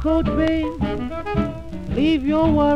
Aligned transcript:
porch, 0.00 0.26
babe. 0.26 0.66
Leave 1.90 2.24
your 2.24 2.50
worries 2.50 2.69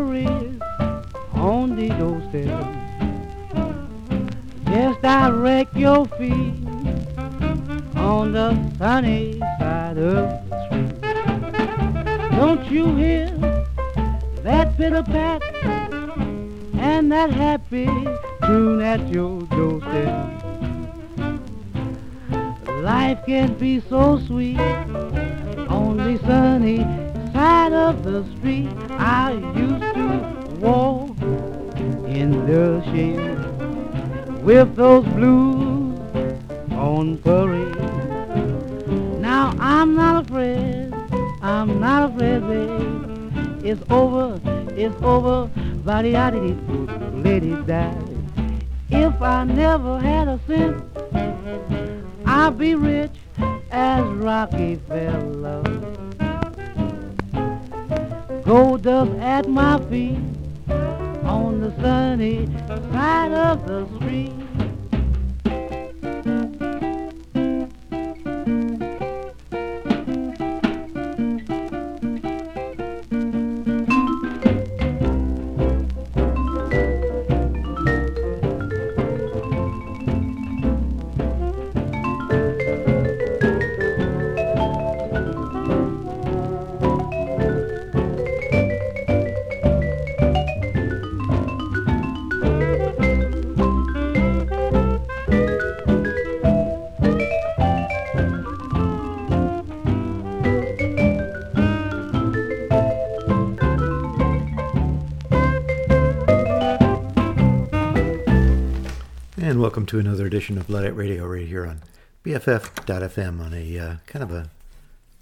edition 110.44 110.59
of 110.59 110.69
Luddite 110.69 110.94
Radio 110.94 111.25
right 111.25 111.47
here 111.47 111.66
on 111.66 111.81
BFF.FM 112.22 113.41
on 113.41 113.55
a 113.55 113.78
uh, 113.78 113.97
kind 114.05 114.22
of 114.22 114.31
a 114.31 114.50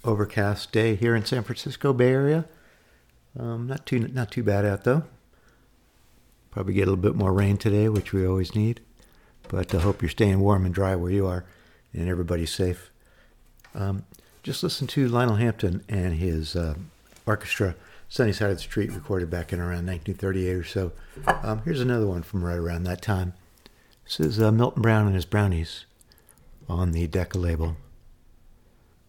overcast 0.03 0.73
day 0.73 0.95
here 0.95 1.15
in 1.15 1.23
San 1.23 1.43
Francisco 1.43 1.93
Bay 1.93 2.09
Area. 2.09 2.43
Um, 3.39 3.65
not 3.65 3.85
too 3.85 3.99
not 3.99 4.31
too 4.31 4.43
bad 4.43 4.65
out 4.65 4.83
though. 4.83 5.03
Probably 6.51 6.73
get 6.73 6.81
a 6.81 6.91
little 6.91 6.97
bit 6.97 7.15
more 7.15 7.31
rain 7.31 7.55
today, 7.55 7.87
which 7.87 8.11
we 8.11 8.27
always 8.27 8.53
need. 8.53 8.81
But 9.47 9.73
I 9.73 9.79
hope 9.79 10.01
you're 10.01 10.09
staying 10.09 10.41
warm 10.41 10.65
and 10.65 10.75
dry 10.75 10.93
where 10.97 11.11
you 11.11 11.25
are, 11.25 11.45
and 11.93 12.09
everybody's 12.09 12.53
safe. 12.53 12.91
Um, 13.73 14.03
just 14.41 14.61
listen 14.61 14.87
to 14.87 15.07
Lionel 15.07 15.37
Hampton 15.37 15.85
and 15.87 16.15
his 16.15 16.53
uh, 16.53 16.75
orchestra, 17.25 17.75
Sunny 18.09 18.33
Side 18.33 18.49
of 18.49 18.57
the 18.57 18.63
Street, 18.63 18.91
recorded 18.91 19.29
back 19.29 19.53
in 19.53 19.61
around 19.61 19.87
1938 19.87 20.53
or 20.53 20.65
so. 20.65 20.91
Um, 21.25 21.61
here's 21.63 21.79
another 21.79 22.07
one 22.07 22.23
from 22.23 22.43
right 22.43 22.57
around 22.57 22.83
that 22.83 23.01
time. 23.01 23.35
This 24.05 24.19
is 24.19 24.39
uh, 24.39 24.51
Milton 24.51 24.81
Brown 24.81 25.07
and 25.07 25.15
his 25.15 25.25
Brownies 25.25 25.85
on 26.67 26.91
the 26.91 27.07
Decca 27.07 27.37
label. 27.37 27.77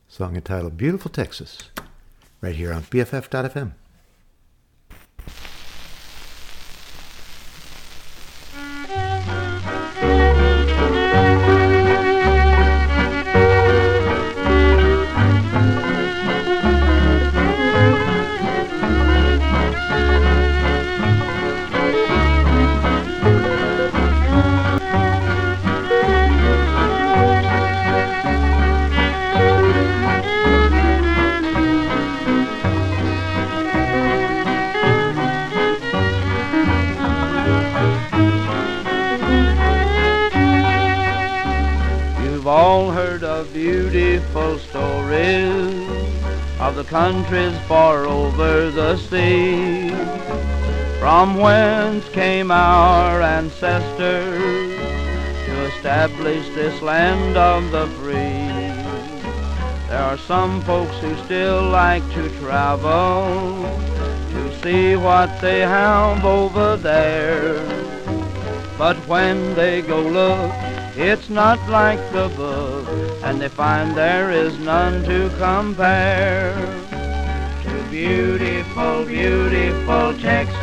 Song 0.08 0.36
entitled 0.36 0.76
Beautiful 0.76 1.10
Texas, 1.10 1.70
right 2.40 2.54
here 2.54 2.72
on 2.72 2.82
BFF.FM. 2.84 3.72
of 46.60 46.76
the 46.76 46.84
countries 46.84 47.56
far 47.68 48.06
over 48.06 48.70
the 48.70 48.96
sea, 48.96 49.90
from 50.98 51.36
whence 51.36 52.08
came 52.08 52.50
our 52.50 53.20
ancestors 53.22 54.40
to 55.46 55.64
establish 55.66 56.46
this 56.54 56.80
land 56.82 57.36
of 57.36 57.70
the 57.70 57.86
free. 57.98 58.64
There 59.88 60.02
are 60.02 60.18
some 60.18 60.62
folks 60.62 60.96
who 60.98 61.14
still 61.24 61.62
like 61.62 62.02
to 62.14 62.28
travel 62.40 63.62
to 64.30 64.62
see 64.62 64.96
what 64.96 65.40
they 65.40 65.60
have 65.60 66.24
over 66.24 66.76
there. 66.76 67.54
But 68.76 68.96
when 69.06 69.54
they 69.54 69.82
go 69.82 70.00
look, 70.00 70.50
it's 70.96 71.28
not 71.28 71.60
like 71.68 72.00
the 72.12 72.28
book, 72.36 73.13
and 73.24 73.40
they 73.40 73.48
find 73.48 73.96
there 73.96 74.30
is 74.30 74.58
none 74.58 75.02
to 75.02 75.30
compare 75.38 76.54
to 77.62 77.90
beautiful, 77.90 79.06
beautiful 79.06 80.12
Texas, 80.20 80.60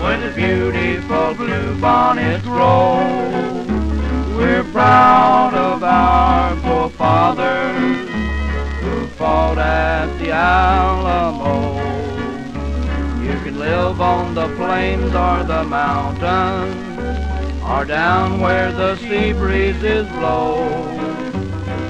where 0.00 0.20
the 0.20 0.32
beautiful 0.36 1.34
blue 1.34 1.80
bonnets 1.80 2.44
grow. 2.44 2.98
We're 4.36 4.62
proud 4.70 5.54
of 5.54 5.82
our 5.82 6.56
forefathers 6.58 8.08
who 8.80 9.06
fought 9.18 9.58
at 9.58 10.06
the 10.20 10.30
Alamo. 10.30 11.78
You 13.24 13.34
can 13.42 13.58
live 13.58 14.00
on 14.00 14.36
the 14.36 14.46
plains 14.54 15.12
or 15.16 15.42
the 15.42 15.64
mountains 15.64 16.88
or 17.68 17.84
down 17.84 18.40
where 18.40 18.70
the 18.72 18.96
sea 18.96 19.32
breezes 19.32 20.08
blow. 20.10 21.07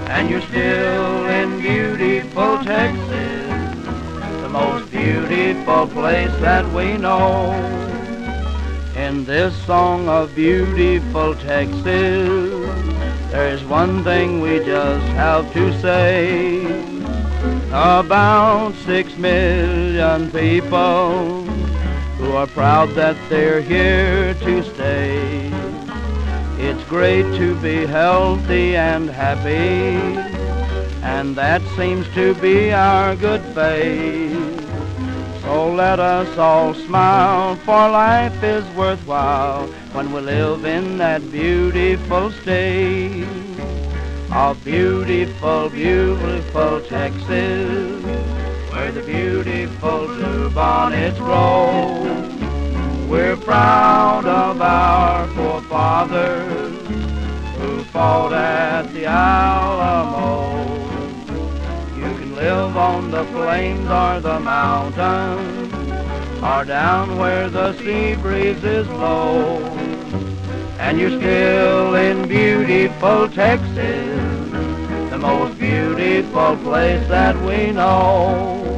And 0.08 0.30
you're 0.30 0.40
still 0.40 1.26
in 1.26 1.60
beautiful 1.60 2.58
Texas, 2.64 3.82
the 4.40 4.48
most 4.48 4.90
beautiful 4.90 5.86
place 5.88 6.32
that 6.40 6.66
we 6.72 6.96
know. 6.96 7.52
In 8.96 9.26
this 9.26 9.54
song 9.66 10.08
of 10.08 10.34
beautiful 10.34 11.34
Texas, 11.34 11.84
there's 13.30 13.62
one 13.64 14.02
thing 14.02 14.40
we 14.40 14.58
just 14.60 15.06
have 15.08 15.52
to 15.52 15.78
say. 15.82 16.64
About 17.68 18.72
six 18.86 19.14
million 19.18 20.30
people 20.32 21.44
who 22.16 22.32
are 22.32 22.46
proud 22.46 22.88
that 22.94 23.16
they're 23.28 23.60
here 23.60 24.32
to 24.32 24.62
stay. 24.62 25.57
It's 26.60 26.82
great 26.84 27.22
to 27.38 27.54
be 27.60 27.86
healthy 27.86 28.74
and 28.74 29.08
happy, 29.08 29.96
and 31.02 31.36
that 31.36 31.62
seems 31.76 32.06
to 32.14 32.34
be 32.34 32.72
our 32.72 33.14
good 33.14 33.40
fate. 33.54 34.58
So 35.42 35.72
let 35.72 36.00
us 36.00 36.36
all 36.36 36.74
smile, 36.74 37.54
for 37.64 37.88
life 37.88 38.42
is 38.42 38.64
worthwhile 38.76 39.68
when 39.92 40.12
we 40.12 40.20
live 40.20 40.64
in 40.64 40.98
that 40.98 41.30
beautiful 41.30 42.32
state 42.32 43.24
of 44.32 44.62
beautiful, 44.64 45.70
beautiful 45.70 46.80
Texas, 46.82 48.04
where 48.70 48.92
the 48.92 49.02
beautiful 49.02 50.08
bluebonnets 50.08 51.18
grow. 51.18 52.37
We're 53.08 53.38
proud 53.38 54.26
of 54.26 54.60
our 54.60 55.26
forefathers 55.28 56.76
who 57.56 57.82
fought 57.84 58.34
at 58.34 58.92
the 58.92 59.06
Alamo. 59.06 60.62
You 61.96 62.02
can 62.18 62.34
live 62.34 62.76
on 62.76 63.10
the 63.10 63.24
plains 63.24 63.88
or 63.88 64.20
the 64.20 64.38
mountains, 64.38 65.72
or 66.42 66.66
down 66.66 67.16
where 67.18 67.48
the 67.48 67.72
sea 67.78 68.14
breezes 68.14 68.86
blow. 68.88 69.56
And 70.78 71.00
you're 71.00 71.18
still 71.18 71.94
in 71.94 72.28
beautiful 72.28 73.26
Texas, 73.30 74.50
the 75.08 75.18
most 75.18 75.58
beautiful 75.58 76.58
place 76.58 77.08
that 77.08 77.40
we 77.40 77.72
know. 77.72 78.77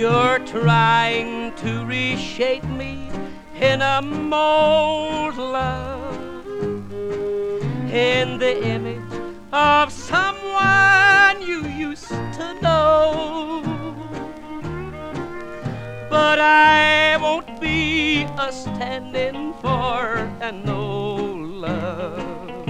You're 0.00 0.38
trying 0.46 1.54
to 1.56 1.84
reshape 1.84 2.64
me 2.64 3.10
in 3.60 3.82
a 3.82 4.00
mold, 4.00 5.36
love, 5.36 6.16
in 7.92 8.38
the 8.38 8.64
image 8.66 9.12
of 9.52 9.92
someone 9.92 11.42
you 11.42 11.66
used 11.66 12.08
to 12.08 12.56
know. 12.62 13.62
But 16.08 16.40
I 16.40 17.18
won't 17.20 17.60
be 17.60 18.22
a 18.38 18.50
standing 18.50 19.52
for 19.60 20.16
an 20.40 20.66
old 20.66 21.40
love. 21.66 22.64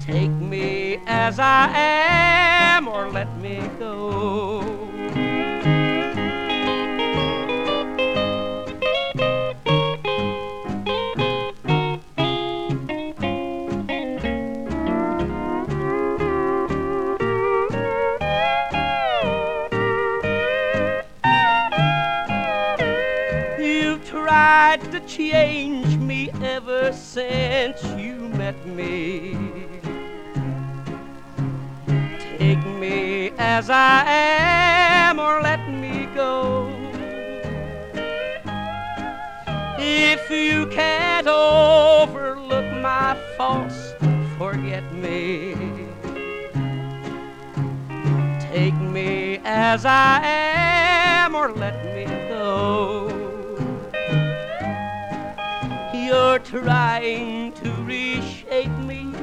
Take 0.00 0.32
me 0.32 1.00
as 1.06 1.38
I 1.38 1.72
am, 1.74 2.86
or 2.86 3.08
let 3.08 3.34
me 3.40 3.62
go. 3.78 4.89
Ever 26.60 26.92
since 26.92 27.82
you 27.96 28.14
met 28.40 28.66
me. 28.66 29.36
Take 32.38 32.64
me 32.66 33.30
as 33.38 33.70
I 33.70 34.04
am 34.06 35.18
or 35.18 35.40
let 35.42 35.68
me 35.68 36.06
go. 36.14 36.68
If 39.78 40.30
you 40.30 40.66
can't 40.66 41.26
overlook 41.26 42.68
my 42.80 43.16
faults, 43.36 43.94
forget 44.38 44.84
me. 44.92 45.54
Take 48.52 48.74
me 48.74 49.40
as 49.44 49.84
I 49.84 50.20
am 50.24 51.34
or 51.34 51.52
let 51.52 51.84
me 51.94 52.04
go. 52.28 53.09
You're 56.20 56.38
trying 56.40 57.52
to 57.54 57.70
reshape 57.82 58.76
me 58.90 59.14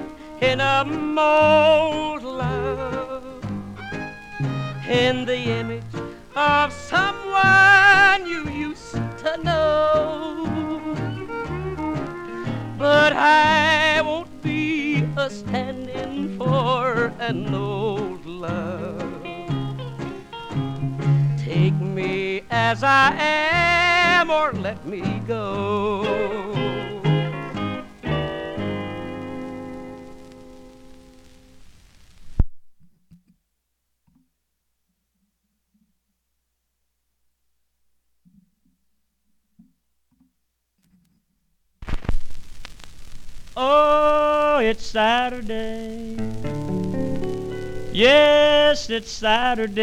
in 0.42 0.60
a 0.60 0.84
mold, 0.84 2.24
love, 2.24 3.46
in 4.90 5.24
the 5.26 5.38
image 5.38 5.84
of 6.36 6.74
someone 6.74 8.26
you 8.26 8.50
used 8.50 8.96
to 9.24 9.40
know. 9.44 10.50
But 12.80 13.14
I 13.14 14.02
won't 14.02 14.42
be 14.42 15.06
a 15.16 15.30
standing 15.30 16.36
for 16.36 17.14
an 17.20 17.54
old 17.54 18.26
love. 18.26 19.24
Take 21.38 21.80
me 21.80 22.42
as 22.50 22.82
I 22.82 23.14
am 23.20 23.77
or 24.26 24.52
let 24.52 24.84
me 24.88 25.22
go. 25.28 26.02
Oh, 43.56 44.60
it's 44.60 44.84
Saturday. 44.84 46.18
Yes, 47.98 48.92
it's 48.92 49.10
Saturday. 49.10 49.74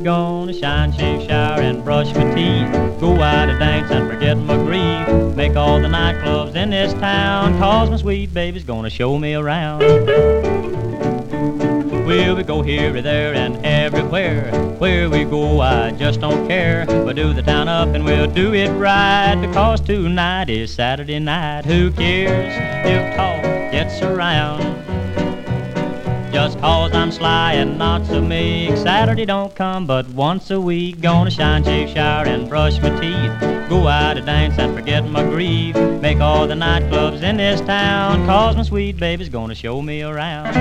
Gonna 0.00 0.52
shine, 0.52 0.92
shave, 0.92 1.26
shower, 1.26 1.62
and 1.62 1.82
brush 1.82 2.14
my 2.14 2.24
teeth. 2.34 3.00
Go 3.00 3.14
out 3.14 3.46
to 3.46 3.58
dance 3.58 3.90
and 3.90 4.10
forget 4.10 4.36
my 4.36 4.58
grief. 4.58 5.08
Make 5.34 5.56
all 5.56 5.80
the 5.80 5.88
nightclubs 5.88 6.54
in 6.54 6.68
this 6.68 6.92
town. 6.92 7.58
Cause 7.58 7.88
my 7.88 7.96
sweet 7.96 8.34
baby's 8.34 8.62
gonna 8.62 8.90
show 8.90 9.16
me 9.16 9.32
around. 9.32 9.78
Will 12.04 12.36
we 12.36 12.42
go 12.42 12.60
here, 12.60 13.00
there, 13.00 13.32
and 13.32 13.64
everywhere? 13.64 14.52
Where 14.76 15.08
we 15.08 15.24
go, 15.24 15.62
I 15.62 15.92
just 15.92 16.20
don't 16.20 16.46
care. 16.46 16.84
We'll 16.86 17.14
do 17.14 17.32
the 17.32 17.40
town 17.40 17.68
up 17.68 17.88
and 17.94 18.04
we'll 18.04 18.30
do 18.30 18.52
it 18.52 18.68
right. 18.72 19.36
Because 19.40 19.80
tonight 19.80 20.50
is 20.50 20.74
Saturday 20.74 21.20
night. 21.20 21.64
Who 21.64 21.90
cares 21.90 22.52
if 22.84 23.16
talk 23.16 23.42
gets 23.72 24.02
around? 24.02 24.91
Just 26.32 26.58
cause 26.60 26.92
I'm 26.94 27.12
sly 27.12 27.52
and 27.52 27.76
not 27.76 28.06
so 28.06 28.22
meek. 28.22 28.74
Saturday 28.78 29.26
don't 29.26 29.54
come 29.54 29.86
but 29.86 30.08
once 30.08 30.50
a 30.50 30.58
week. 30.58 31.02
Gonna 31.02 31.30
shine, 31.30 31.62
shave, 31.62 31.90
shower, 31.90 32.24
and 32.24 32.48
brush 32.48 32.80
my 32.80 32.88
teeth. 32.98 33.68
Go 33.68 33.86
out 33.86 34.14
to 34.14 34.22
dance 34.22 34.58
and 34.58 34.74
forget 34.74 35.06
my 35.06 35.22
grief. 35.24 35.76
Make 36.00 36.20
all 36.20 36.46
the 36.46 36.54
nightclubs 36.54 37.22
in 37.22 37.36
this 37.36 37.60
town. 37.60 38.24
Cause 38.24 38.56
my 38.56 38.62
sweet 38.62 38.96
baby's 38.96 39.28
gonna 39.28 39.54
show 39.54 39.82
me 39.82 40.02
around. 40.02 40.56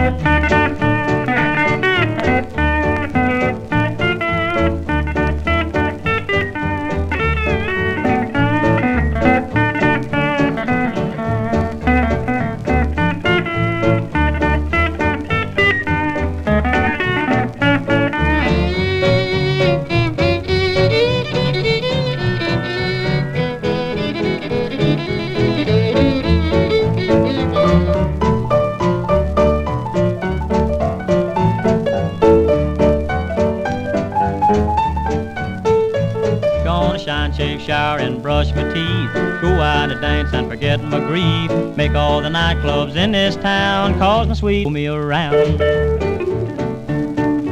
Make 41.12 41.94
all 41.94 42.22
the 42.22 42.30
nightclubs 42.30 42.96
in 42.96 43.12
this 43.12 43.36
town 43.36 44.00
cause 44.00 44.30
my 44.30 44.34
sweet 44.34 44.70
me 44.70 44.88
around. 44.88 45.60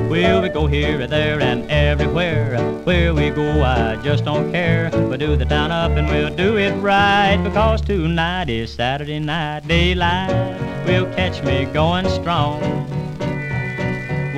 Well, 0.09 0.41
we 0.41 0.47
go 0.47 0.65
here, 0.65 1.01
and 1.01 1.11
there, 1.11 1.41
and 1.41 1.69
everywhere. 1.69 2.57
Where 2.85 3.13
we 3.13 3.29
go, 3.31 3.61
I 3.61 3.97
just 4.01 4.23
don't 4.23 4.49
care. 4.53 4.89
We'll 4.93 5.17
do 5.17 5.35
the 5.35 5.43
town 5.43 5.71
up 5.71 5.91
and 5.91 6.07
we'll 6.07 6.33
do 6.33 6.57
it 6.57 6.71
right. 6.77 7.35
Because 7.43 7.81
tonight 7.81 8.49
is 8.49 8.71
Saturday 8.71 9.19
night. 9.19 9.67
Daylight 9.67 10.59
We'll 10.85 11.05
catch 11.13 11.43
me 11.43 11.65
going 11.65 12.09
strong. 12.09 12.88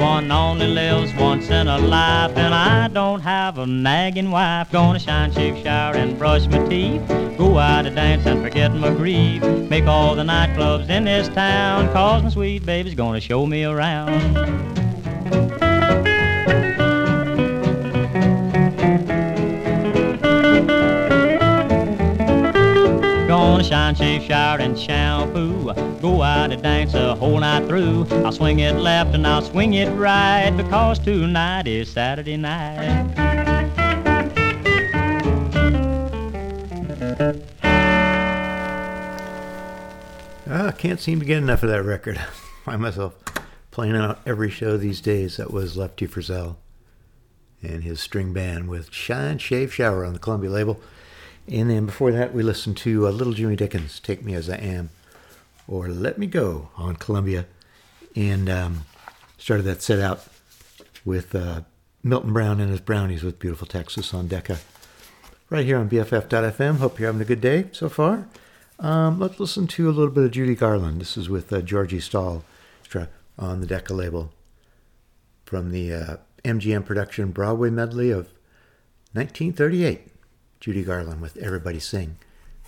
One 0.01 0.31
only 0.31 0.65
lives 0.65 1.13
once 1.13 1.51
in 1.51 1.67
a 1.67 1.77
life, 1.77 2.36
and 2.36 2.55
I 2.55 2.88
don't 2.88 3.20
have 3.20 3.60
a 3.60 3.67
nagging 3.67 4.31
wife. 4.31 4.72
Gonna 4.72 4.98
shine, 4.98 5.31
shave, 5.31 5.62
shower, 5.62 5.93
and 5.93 6.17
brush 6.17 6.48
my 6.48 6.58
teeth. 6.67 7.08
Go 7.38 7.60
out 7.60 7.84
to 7.84 7.91
dance 7.91 8.25
and 8.25 8.41
forget 8.41 8.74
my 8.74 8.89
grief. 8.89 9.43
Make 9.43 9.86
all 9.86 10.15
the 10.15 10.24
nightclubs 10.24 10.89
in 10.89 11.03
this 11.03 11.27
town, 11.27 11.93
cause 11.93 12.24
my 12.24 12.29
sweet 12.29 12.65
baby's 12.65 12.96
gonna 12.96 13.20
show 13.20 13.46
me 13.46 13.63
around. 13.63 14.90
Shine, 23.71 23.95
shave, 23.95 24.23
shower, 24.23 24.59
and 24.59 24.77
shampoo. 24.77 25.73
Go 26.01 26.21
out 26.21 26.51
and 26.51 26.61
dance 26.61 26.91
the 26.91 27.15
whole 27.15 27.39
night 27.39 27.67
through. 27.67 28.05
I'll 28.25 28.33
swing 28.33 28.59
it 28.59 28.73
left 28.73 29.15
and 29.15 29.25
I'll 29.25 29.41
swing 29.41 29.75
it 29.75 29.89
right 29.91 30.51
because 30.57 30.99
tonight 30.99 31.67
is 31.67 31.89
Saturday 31.89 32.35
night. 32.35 33.15
Ah, 40.53 40.67
I 40.67 40.71
can't 40.71 40.99
seem 40.99 41.21
to 41.21 41.25
get 41.25 41.37
enough 41.37 41.63
of 41.63 41.69
that 41.69 41.83
record. 41.83 42.17
Find 42.65 42.81
myself 42.81 43.15
playing 43.71 43.95
out 43.95 44.19
every 44.25 44.49
show 44.49 44.75
these 44.75 44.99
days. 44.99 45.37
That 45.37 45.49
was 45.49 45.77
Lefty 45.77 46.07
Frizzell 46.07 46.57
and 47.63 47.83
his 47.83 48.01
string 48.01 48.33
band 48.33 48.67
with 48.67 48.91
Shine, 48.91 49.37
Shave, 49.37 49.73
Shower 49.73 50.03
on 50.03 50.11
the 50.11 50.19
Columbia 50.19 50.49
label. 50.49 50.81
And 51.48 51.69
then 51.69 51.86
before 51.86 52.12
that, 52.12 52.33
we 52.33 52.43
listened 52.43 52.77
to 52.77 53.07
uh, 53.07 53.12
Little 53.12 53.33
Jimmy 53.33 53.55
Dickens, 53.55 54.00
Take 54.00 54.24
Me 54.24 54.33
As 54.33 54.50
I 54.50 54.57
Am, 54.57 54.89
or 55.67 55.89
Let 55.89 56.17
Me 56.17 56.27
Go 56.27 56.69
on 56.77 56.95
Columbia. 56.95 57.45
And 58.15 58.50
um, 58.50 58.86
started 59.38 59.63
that 59.63 59.81
set 59.81 60.00
out 60.00 60.25
with 61.03 61.33
uh, 61.33 61.62
Milton 62.03 62.33
Brown 62.33 62.60
and 62.60 62.69
his 62.69 62.81
Brownies 62.81 63.24
with 63.24 63.39
Beautiful 63.39 63.67
Texas 63.67 64.13
on 64.13 64.27
Decca. 64.27 64.60
Right 65.50 65.65
here 65.65 65.77
on 65.77 65.89
BFF.FM. 65.89 66.77
Hope 66.77 67.00
you're 67.00 67.07
having 67.07 67.21
a 67.21 67.25
good 67.25 67.41
day 67.41 67.65
so 67.71 67.89
far. 67.89 68.27
Um, 68.79 69.19
let's 69.19 69.39
listen 69.39 69.67
to 69.67 69.89
a 69.89 69.91
little 69.91 70.13
bit 70.13 70.24
of 70.24 70.31
Judy 70.31 70.55
Garland. 70.55 71.01
This 71.01 71.17
is 71.17 71.29
with 71.29 71.51
uh, 71.51 71.62
Georgie 71.62 72.00
Stoll 72.00 72.43
on 73.38 73.60
the 73.62 73.67
Decca 73.67 73.93
label 73.93 74.31
from 75.45 75.71
the 75.71 75.93
uh, 75.93 76.17
MGM 76.45 76.86
production 76.86 77.31
Broadway 77.31 77.69
melody 77.69 78.12
of 78.12 78.29
1938. 79.13 80.11
Judy 80.62 80.84
Garland 80.84 81.22
with 81.22 81.38
Everybody 81.38 81.80
Sing 81.80 82.18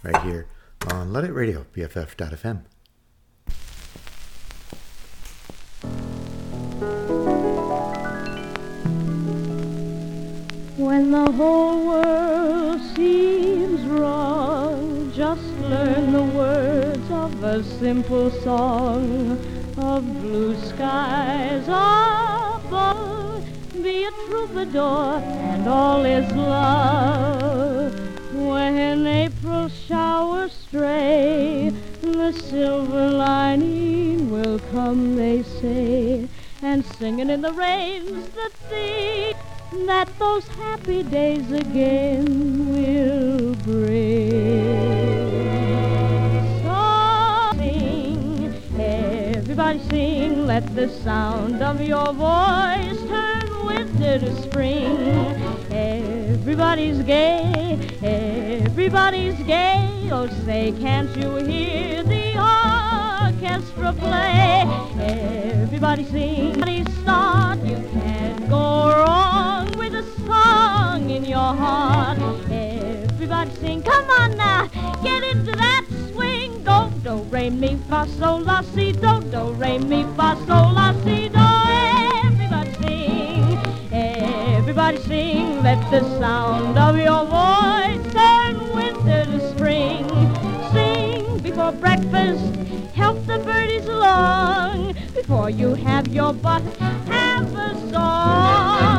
right 0.02 0.20
here 0.24 0.48
on 0.92 1.14
Luddite 1.14 1.32
Radio, 1.36 1.68
BFF.FM. 1.76 2.64
When 10.76 11.12
the 11.12 11.32
whole 11.34 11.86
world 11.86 12.82
seems 12.96 13.82
wrong, 13.82 15.12
just 15.16 15.46
learn 15.60 16.14
the 16.14 16.24
words 16.36 17.12
of 17.12 17.44
a 17.44 17.64
simple 17.64 18.32
song 18.42 19.38
of 19.78 20.04
blue 20.24 20.60
skies. 20.62 21.70
Be 23.84 24.06
a 24.06 24.12
troubadour 24.12 25.20
and 25.20 25.68
all 25.68 26.06
is 26.06 26.32
love. 26.32 27.94
When 28.34 29.06
April 29.06 29.68
showers 29.68 30.54
stray, 30.54 31.70
the 32.02 32.32
silver 32.32 33.10
lining 33.10 34.32
will 34.32 34.60
come, 34.72 35.18
they 35.18 35.44
say, 35.44 36.30
and 36.62 36.86
singing 36.86 37.30
in 37.30 37.42
the 37.42 37.52
rain's 37.52 38.30
the 38.30 38.50
thing 38.70 39.36
that 39.86 40.08
those 40.18 40.48
happy 40.48 41.04
days 41.04 41.52
again 41.52 42.70
will 42.72 43.54
bring. 43.66 44.80
So 46.64 47.52
sing, 47.58 48.56
everybody 48.80 49.80
sing, 49.90 50.48
let 50.48 50.74
the 50.74 50.88
sound 50.88 51.62
of 51.62 51.82
your 51.82 52.14
voice 52.14 53.02
turn 53.10 53.43
winter 53.84 54.20
to 54.20 54.44
spring. 54.44 54.98
Everybody's 55.72 57.00
gay, 57.04 57.78
everybody's 58.02 59.36
gay. 59.44 60.10
Oh, 60.12 60.28
say, 60.46 60.74
can't 60.80 61.10
you 61.18 61.36
hear 61.36 62.04
the 62.04 62.38
orchestra 62.38 63.94
play? 63.94 64.64
Everybody 65.00 66.06
sing, 66.06 66.52
everybody 66.52 66.86
start. 67.02 67.60
You 67.60 67.76
can't 67.94 68.50
go 68.50 68.90
wrong 68.90 69.72
with 69.78 69.94
a 69.96 70.04
song 70.26 71.10
in 71.10 71.26
your 71.26 71.54
heart. 71.64 72.20
Everybody 72.50 73.52
sing, 73.56 73.82
come 73.84 74.10
on 74.22 74.38
now, 74.38 74.68
get 75.04 75.24
into 75.24 75.52
that 75.52 75.86
swing. 76.12 76.64
Do, 76.64 76.90
do, 77.04 77.16
re, 77.24 77.50
mi, 77.50 77.76
fa, 77.90 78.08
sol, 78.18 78.40
la, 78.40 78.62
si, 78.62 78.94
do, 78.94 79.20
do, 79.32 79.52
re, 79.54 79.78
mi, 79.78 80.04
fa, 80.16 80.38
sol, 80.48 80.72
la, 80.72 80.94
si, 81.04 81.28
do. 81.28 81.40
Sing, 81.68 82.03
everybody 84.76 84.98
sing. 85.08 85.62
Let 85.62 85.80
the 85.92 86.02
sound 86.18 86.80
of 86.80 86.98
your 86.98 87.26
voice 87.26 88.12
turn 88.12 88.58
winter 88.74 89.24
to 89.26 89.52
spring. 89.52 90.08
Sing 90.72 91.38
before 91.44 91.74
breakfast, 91.74 92.56
help 92.96 93.24
the 93.28 93.38
birdies 93.38 93.86
along. 93.86 94.96
Before 95.14 95.52
you 95.52 95.76
have 95.76 96.08
your 96.08 96.34
butt, 96.34 96.64
have 97.06 97.54
a 97.54 97.92
song. 97.92 98.93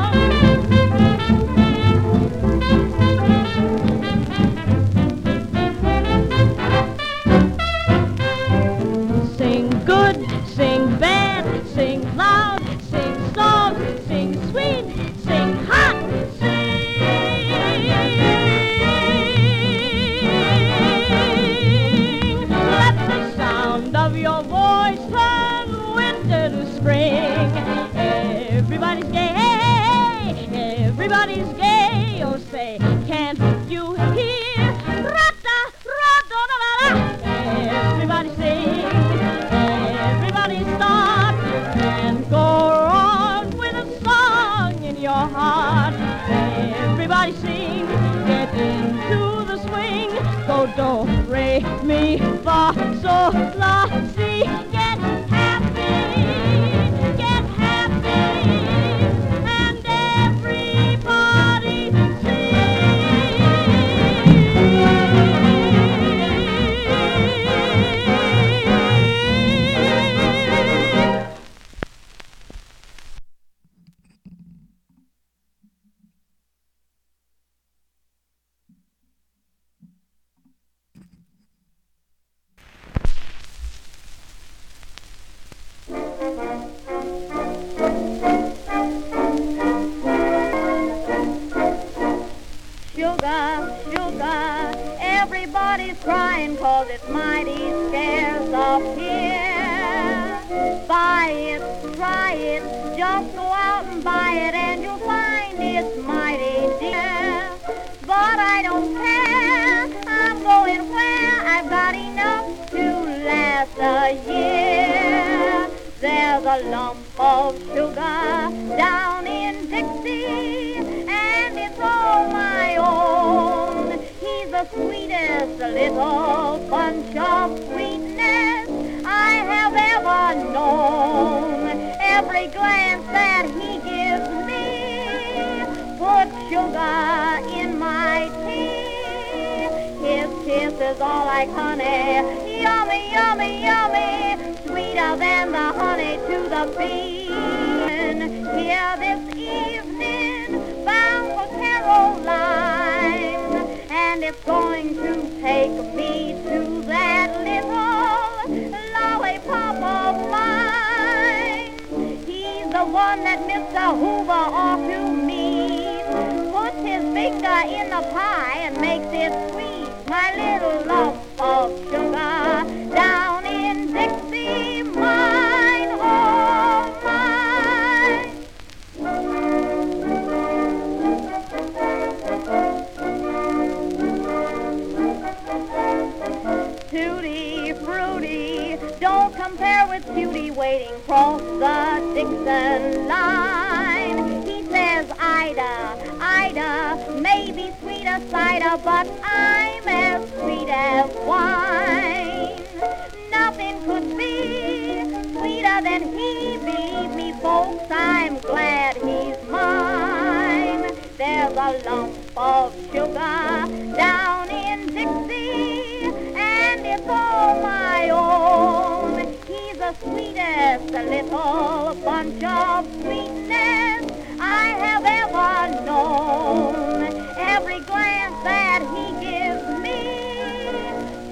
the 219.84 219.94
sweetest 220.00 220.92
little 220.92 221.94
bunch 222.04 222.42
of 222.42 222.86
sweetness 223.02 224.10
I 224.40 224.68
have 224.84 225.04
ever 225.04 225.84
known. 225.84 227.02
Every 227.36 227.80
glance 227.80 228.42
that 228.44 228.80
he 228.94 229.04
gives 229.20 229.66
me 229.84 230.00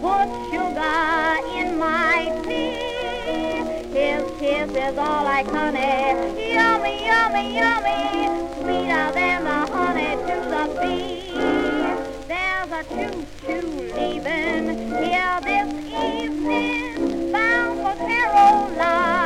puts 0.02 0.34
sugar 0.50 1.38
in 1.56 1.78
my 1.78 2.28
tea. 2.44 2.76
His 3.96 4.22
kiss 4.38 4.70
is 4.70 4.98
all 4.98 5.24
like 5.24 5.46
honey, 5.46 6.52
yummy, 6.52 7.06
yummy, 7.06 7.54
yummy, 7.56 8.48
sweeter 8.60 9.12
than 9.12 9.44
the 9.44 9.60
honey 9.72 10.12
to 10.28 10.36
the 10.52 10.64
bee. 10.82 11.32
There's 12.28 12.70
a 12.70 12.84
choo-choo 12.84 13.66
leaving 13.96 14.66
here 15.00 15.40
this 15.42 15.72
evening 15.86 16.91
heroes. 17.98 19.21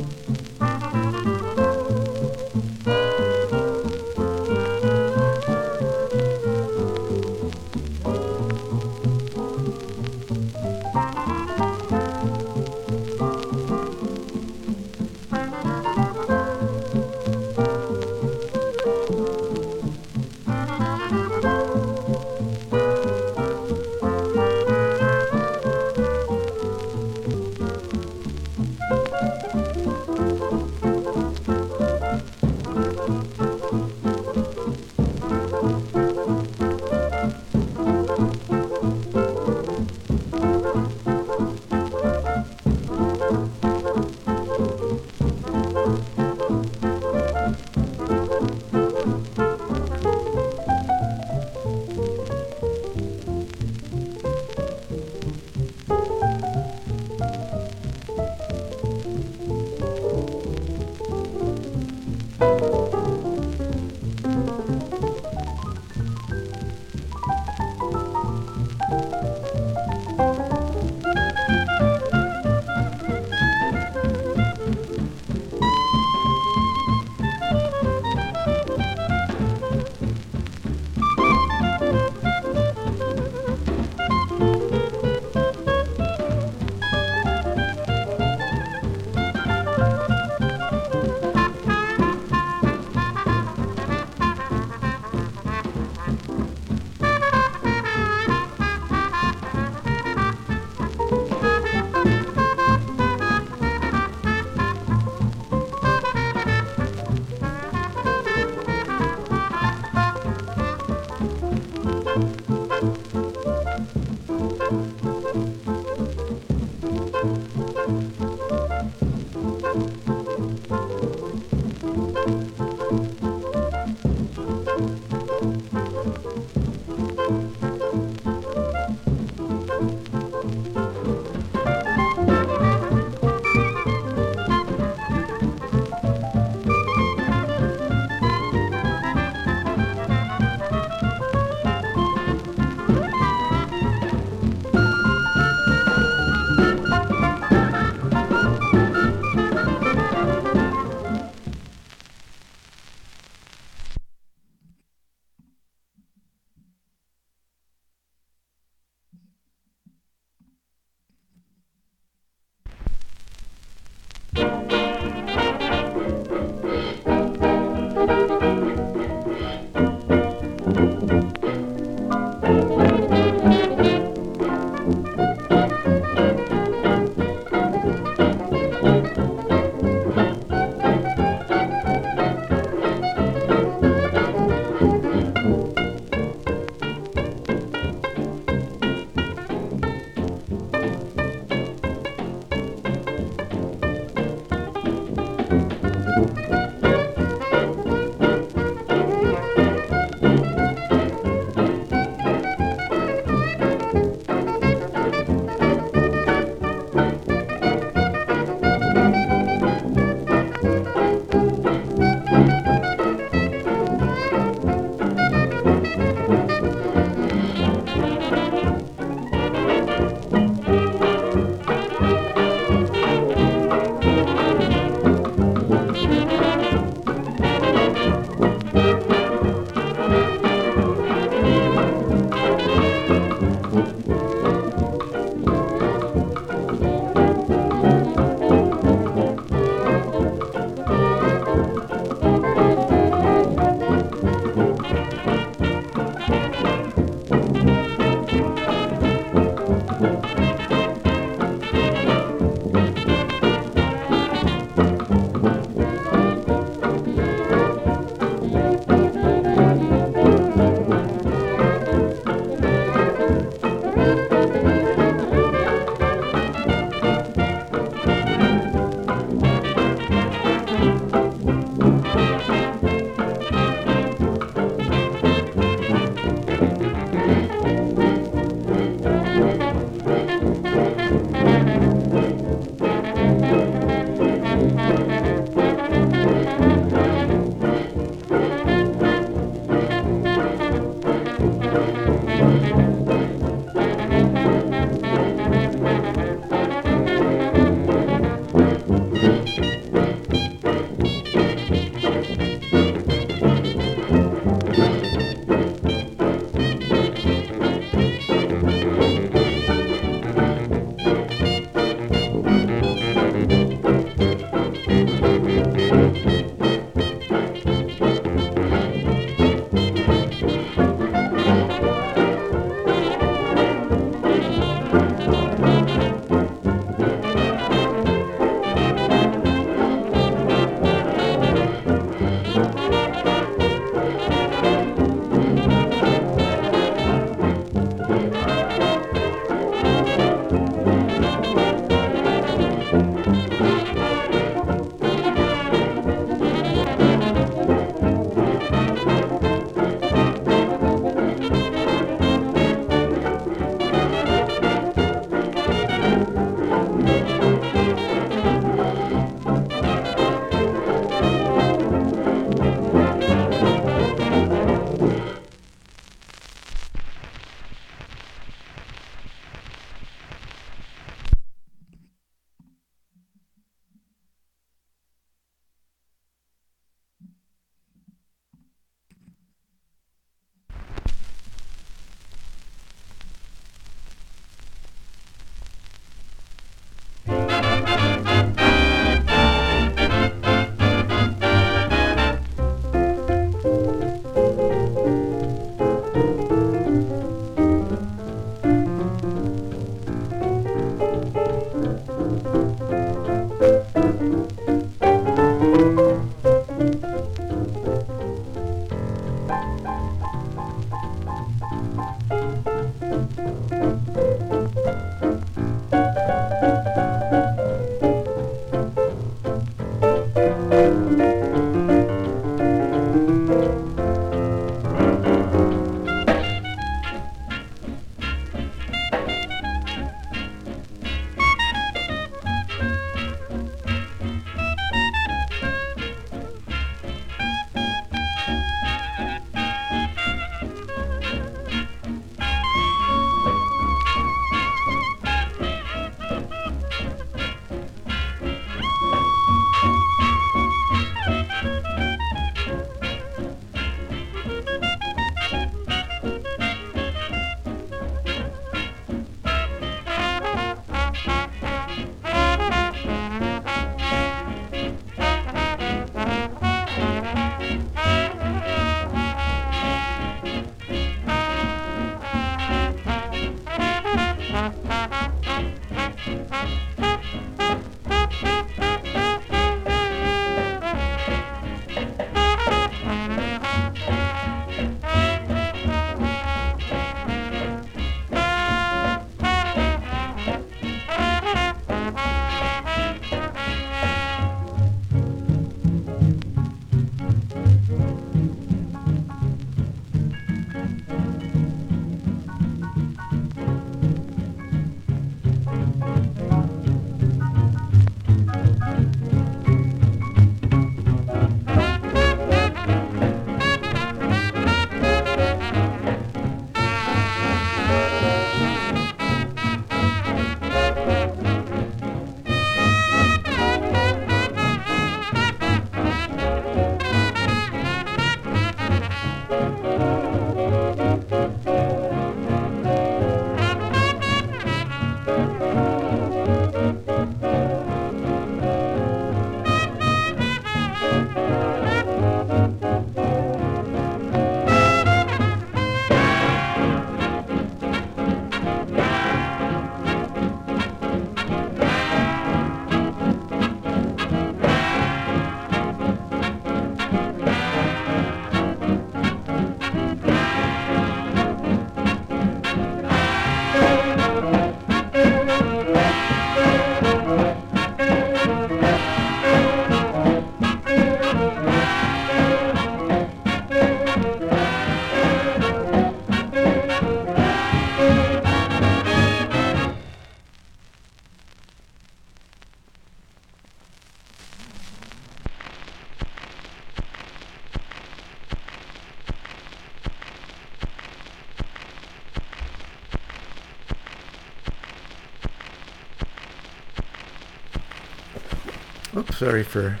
Oops, 599.20 599.36
sorry 599.36 599.62
for 599.62 600.00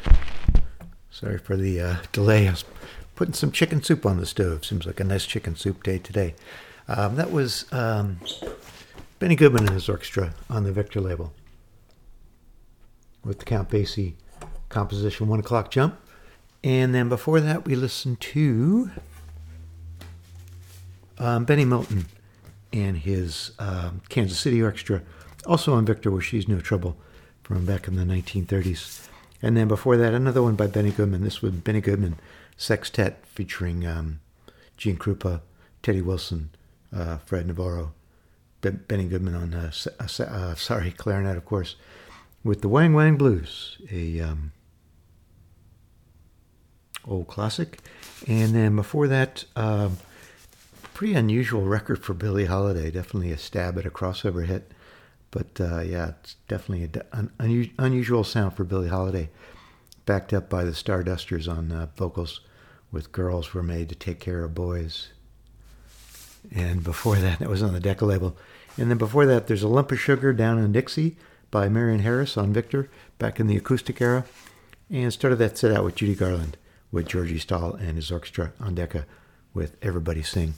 sorry 1.10 1.36
for 1.36 1.54
the 1.54 1.78
uh, 1.78 1.96
delay. 2.10 2.48
I 2.48 2.52
was 2.52 2.64
putting 3.14 3.34
some 3.34 3.52
chicken 3.52 3.82
soup 3.82 4.06
on 4.06 4.16
the 4.16 4.24
stove. 4.24 4.64
Seems 4.64 4.86
like 4.86 4.98
a 4.98 5.04
nice 5.04 5.26
chicken 5.26 5.56
soup 5.56 5.82
day 5.82 5.98
today. 5.98 6.34
Um, 6.88 7.16
that 7.16 7.30
was 7.30 7.70
um, 7.70 8.18
Benny 9.18 9.36
Goodman 9.36 9.66
and 9.66 9.74
his 9.74 9.90
orchestra 9.90 10.32
on 10.48 10.64
the 10.64 10.72
Victor 10.72 11.02
label 11.02 11.34
with 13.22 13.40
the 13.40 13.44
Count 13.44 13.68
Basie 13.68 14.14
composition 14.70 15.28
One 15.28 15.40
O'Clock 15.40 15.70
Jump. 15.70 16.00
And 16.64 16.94
then 16.94 17.10
before 17.10 17.40
that, 17.40 17.66
we 17.66 17.74
listened 17.74 18.22
to 18.22 18.90
um, 21.18 21.44
Bennie 21.44 21.66
Moten 21.66 22.06
and 22.72 22.96
his 22.96 23.50
um, 23.58 24.00
Kansas 24.08 24.40
City 24.40 24.62
Orchestra, 24.62 25.02
also 25.44 25.74
on 25.74 25.84
Victor, 25.84 26.10
where 26.10 26.22
she's 26.22 26.48
no 26.48 26.58
trouble 26.58 26.96
from 27.42 27.66
back 27.66 27.86
in 27.86 27.96
the 27.96 28.04
1930s. 28.04 29.08
And 29.42 29.56
then 29.56 29.68
before 29.68 29.96
that, 29.96 30.14
another 30.14 30.42
one 30.42 30.54
by 30.54 30.66
Benny 30.66 30.90
Goodman. 30.90 31.24
This 31.24 31.40
was 31.40 31.52
Benny 31.52 31.80
Goodman 31.80 32.18
Sextet 32.56 33.24
featuring 33.26 33.86
um, 33.86 34.20
Gene 34.76 34.96
Krupa, 34.98 35.40
Teddy 35.82 36.02
Wilson, 36.02 36.50
uh, 36.94 37.18
Fred 37.18 37.46
Navarro, 37.46 37.92
Benny 38.60 39.06
Goodman 39.06 39.34
on, 39.34 39.54
uh, 39.54 39.72
uh, 39.98 40.22
uh, 40.24 40.54
sorry, 40.56 40.90
clarinet, 40.90 41.36
of 41.36 41.44
course, 41.44 41.76
with 42.44 42.60
the 42.60 42.68
Wang 42.68 42.92
Wang 42.92 43.16
Blues, 43.16 43.78
a 43.90 44.20
um, 44.20 44.52
old 47.06 47.26
classic. 47.26 47.78
And 48.26 48.54
then 48.54 48.76
before 48.76 49.08
that, 49.08 49.44
um, 49.56 49.96
pretty 50.92 51.14
unusual 51.14 51.62
record 51.62 52.02
for 52.02 52.12
Billie 52.12 52.44
Holiday. 52.44 52.90
Definitely 52.90 53.32
a 53.32 53.38
stab 53.38 53.78
at 53.78 53.86
a 53.86 53.90
crossover 53.90 54.44
hit. 54.44 54.70
But 55.30 55.60
uh, 55.60 55.80
yeah, 55.80 56.12
it's 56.20 56.36
definitely 56.48 57.02
an 57.12 57.30
unusual 57.78 58.24
sound 58.24 58.54
for 58.54 58.64
Billie 58.64 58.88
Holiday, 58.88 59.30
backed 60.06 60.32
up 60.32 60.48
by 60.48 60.64
the 60.64 60.72
Stardusters 60.72 61.48
on 61.48 61.70
uh, 61.70 61.86
vocals 61.96 62.40
with 62.90 63.12
Girls 63.12 63.54
Were 63.54 63.62
Made 63.62 63.88
to 63.90 63.94
Take 63.94 64.18
Care 64.18 64.44
of 64.44 64.54
Boys. 64.54 65.10
And 66.52 66.82
before 66.82 67.16
that, 67.16 67.38
that 67.38 67.48
was 67.48 67.62
on 67.62 67.74
the 67.74 67.80
Decca 67.80 68.04
label. 68.04 68.36
And 68.76 68.90
then 68.90 68.98
before 68.98 69.26
that, 69.26 69.46
there's 69.46 69.62
a 69.62 69.68
lump 69.68 69.92
of 69.92 70.00
sugar 70.00 70.32
down 70.32 70.58
in 70.58 70.72
Dixie 70.72 71.16
by 71.50 71.68
Marion 71.68 72.00
Harris 72.00 72.36
on 72.36 72.52
Victor 72.52 72.88
back 73.18 73.38
in 73.38 73.46
the 73.46 73.56
acoustic 73.56 74.00
era. 74.00 74.24
And 74.90 75.12
started 75.12 75.36
that 75.36 75.56
set 75.56 75.72
out 75.72 75.84
with 75.84 75.94
Judy 75.94 76.14
Garland 76.14 76.56
with 76.90 77.06
Georgie 77.06 77.38
Stoll 77.38 77.74
and 77.74 77.96
his 77.96 78.10
orchestra 78.10 78.52
on 78.58 78.74
Decca 78.74 79.06
with 79.54 79.76
Everybody 79.82 80.22
Sing. 80.22 80.54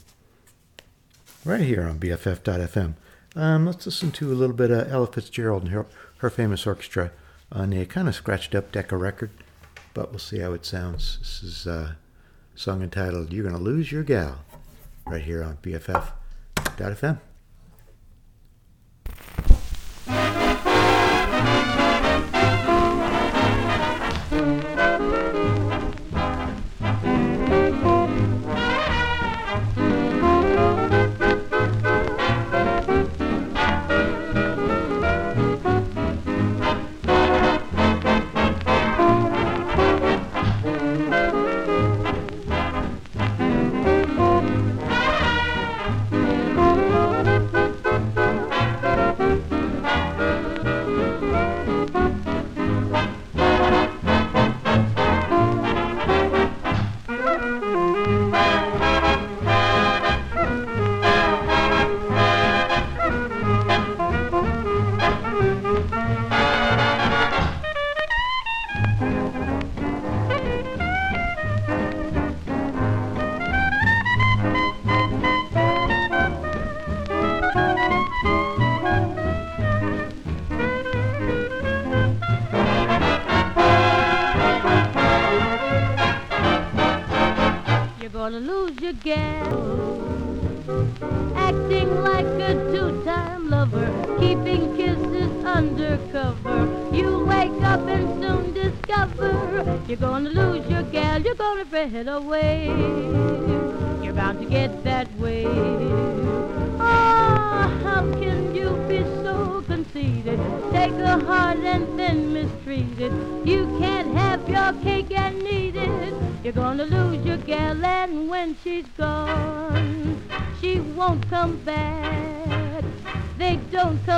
Right 1.44 1.60
here 1.60 1.82
on 1.82 1.98
BFF.FM. 1.98 2.94
Um, 3.34 3.66
let's 3.66 3.86
listen 3.86 4.12
to 4.12 4.30
a 4.30 4.34
little 4.34 4.54
bit 4.54 4.70
of 4.70 4.92
Ella 4.92 5.06
Fitzgerald 5.06 5.62
and 5.62 5.72
her, 5.72 5.86
her 6.18 6.28
famous 6.30 6.66
orchestra 6.66 7.10
on 7.50 7.72
a 7.72 7.86
kind 7.86 8.08
of 8.08 8.14
scratched 8.14 8.54
up 8.54 8.72
Decca 8.72 8.96
record, 8.96 9.30
but 9.94 10.10
we'll 10.10 10.18
see 10.18 10.40
how 10.40 10.52
it 10.52 10.66
sounds. 10.66 11.18
This 11.18 11.42
is 11.42 11.66
a 11.66 11.96
song 12.54 12.82
entitled 12.82 13.32
You're 13.32 13.44
Gonna 13.44 13.62
Lose 13.62 13.90
Your 13.90 14.02
Gal, 14.02 14.44
right 15.06 15.22
here 15.22 15.42
on 15.42 15.56
BFF.FM. 15.62 17.20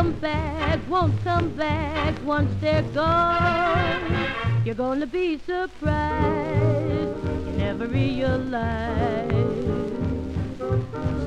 come 0.04 0.20
back, 0.20 0.78
won't 0.86 1.24
come 1.24 1.48
back 1.56 2.14
once 2.26 2.52
they're 2.60 2.82
gone. 2.92 4.02
You're 4.62 4.74
gonna 4.74 5.06
be 5.06 5.38
surprised 5.38 7.16
you 7.46 7.52
never 7.56 7.86
realize. 7.86 9.30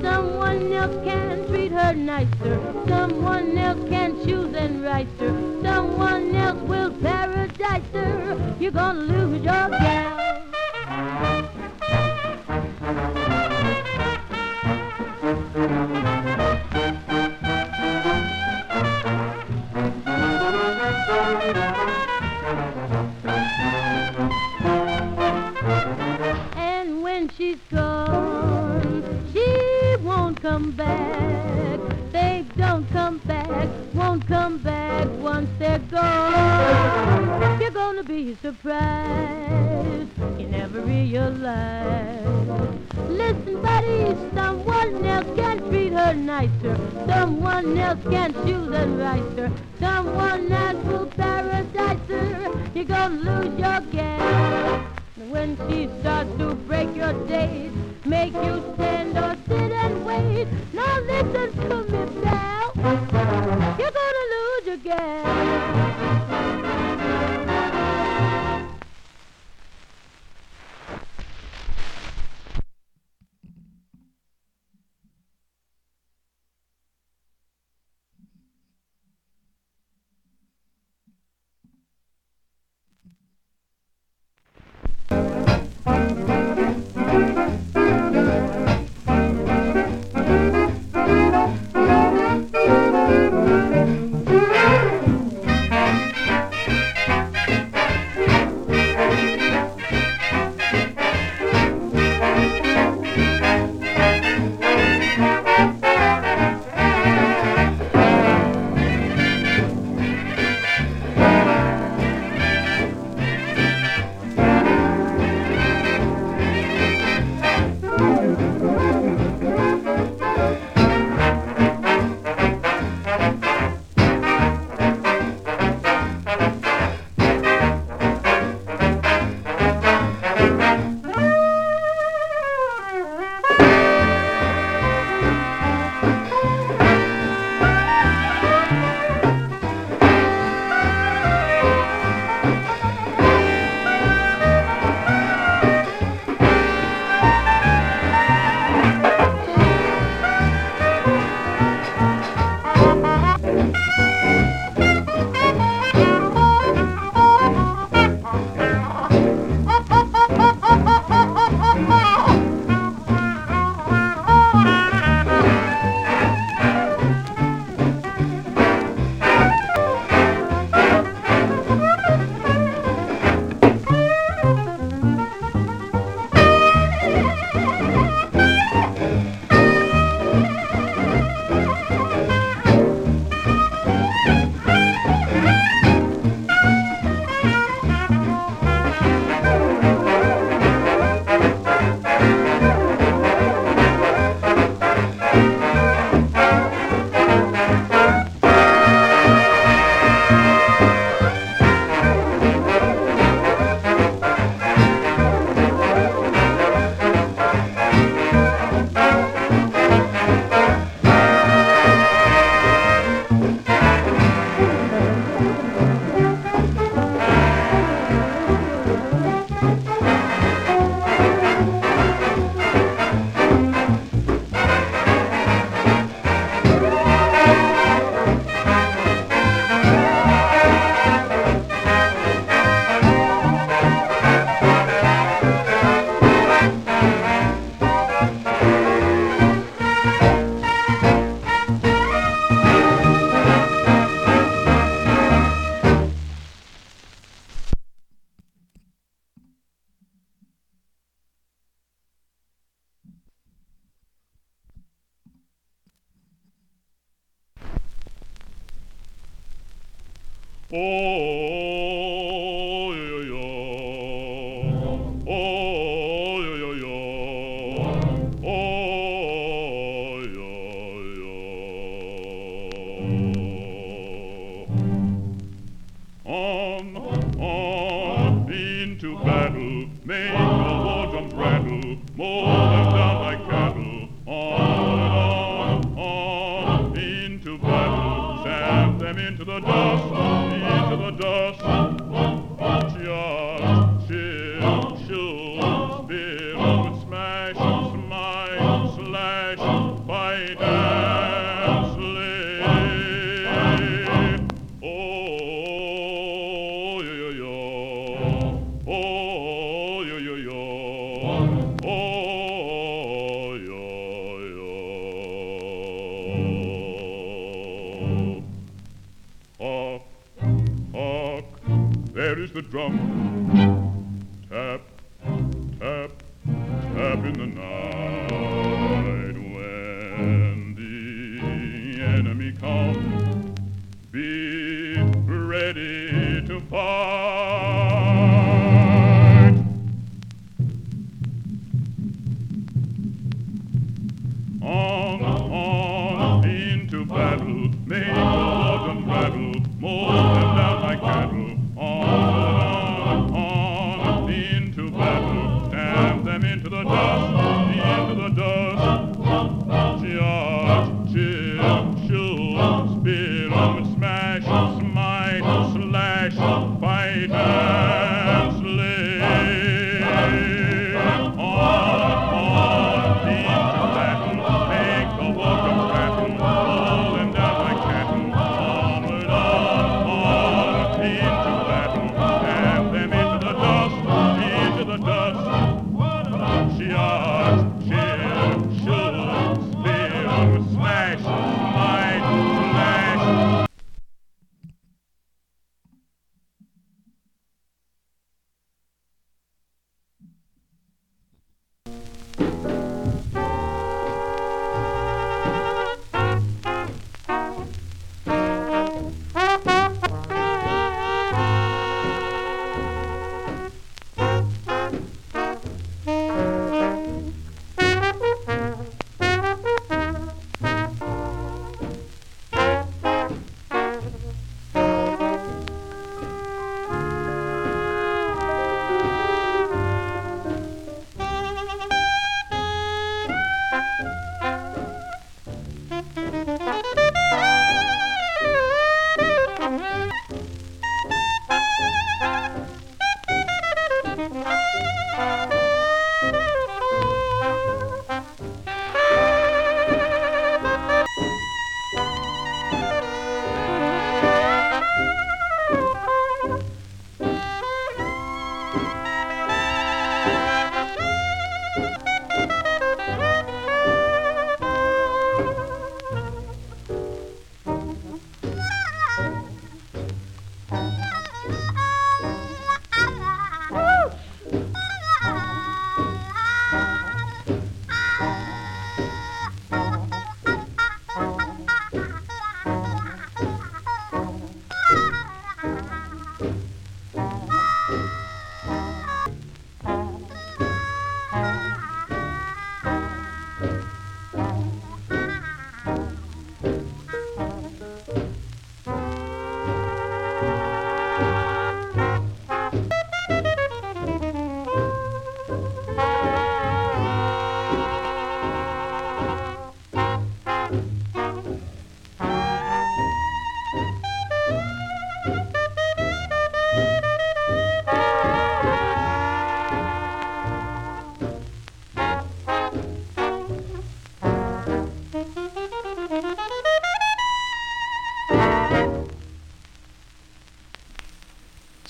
Someone 0.04 0.72
else 0.74 0.96
can 1.04 1.48
treat 1.48 1.72
her 1.72 1.94
nicer. 1.94 2.58
Someone 2.88 3.58
else 3.58 3.90
can 3.90 4.24
choose 4.24 4.54
and 4.54 4.84
write 4.84 5.08
her. 5.20 5.34
Someone 5.64 6.36
else 6.36 6.62
will 6.62 6.92
paradise 7.02 7.90
her. 7.94 8.56
You're 8.60 8.72
gonna 8.72 9.00
lose 9.00 9.42
your 9.44 9.70
gal. 9.70 10.18
Be 38.08 38.36
surprised. 38.42 40.10
You 40.40 40.48
never 40.48 40.80
realize. 40.80 42.26
Listen, 43.10 43.62
buddy, 43.62 44.16
someone 44.34 45.06
else 45.06 45.28
can 45.36 45.58
treat 45.70 45.92
her 45.92 46.14
nicer. 46.14 46.78
Someone 47.06 47.78
else 47.78 48.00
can 48.10 48.32
choose 48.46 48.74
and 48.74 48.98
write 48.98 49.38
her. 49.38 49.52
Someone 49.80 50.50
else 50.50 50.86
will 50.86 51.08
paradise 51.08 52.00
her. 52.08 52.70
You're 52.74 52.86
gonna 52.86 53.16
lose 53.16 53.60
your 53.60 53.82
gal. 53.92 54.80
When 55.28 55.58
she 55.68 55.90
starts 56.00 56.32
to 56.38 56.56
break 56.56 56.96
your 56.96 57.12
date, 57.28 57.72
make 58.06 58.34
you 58.34 58.64
stand 58.76 59.18
or 59.18 59.36
sit 59.50 59.72
and 59.72 60.06
wait. 60.06 60.48
Now 60.74 61.00
listen 61.02 61.52
to 61.70 61.84
me, 61.92 62.24
pal. 62.24 62.72
You're 63.78 63.92
gonna 63.92 64.26
lose 64.36 64.66
your 64.66 64.78
gal. 64.78 66.27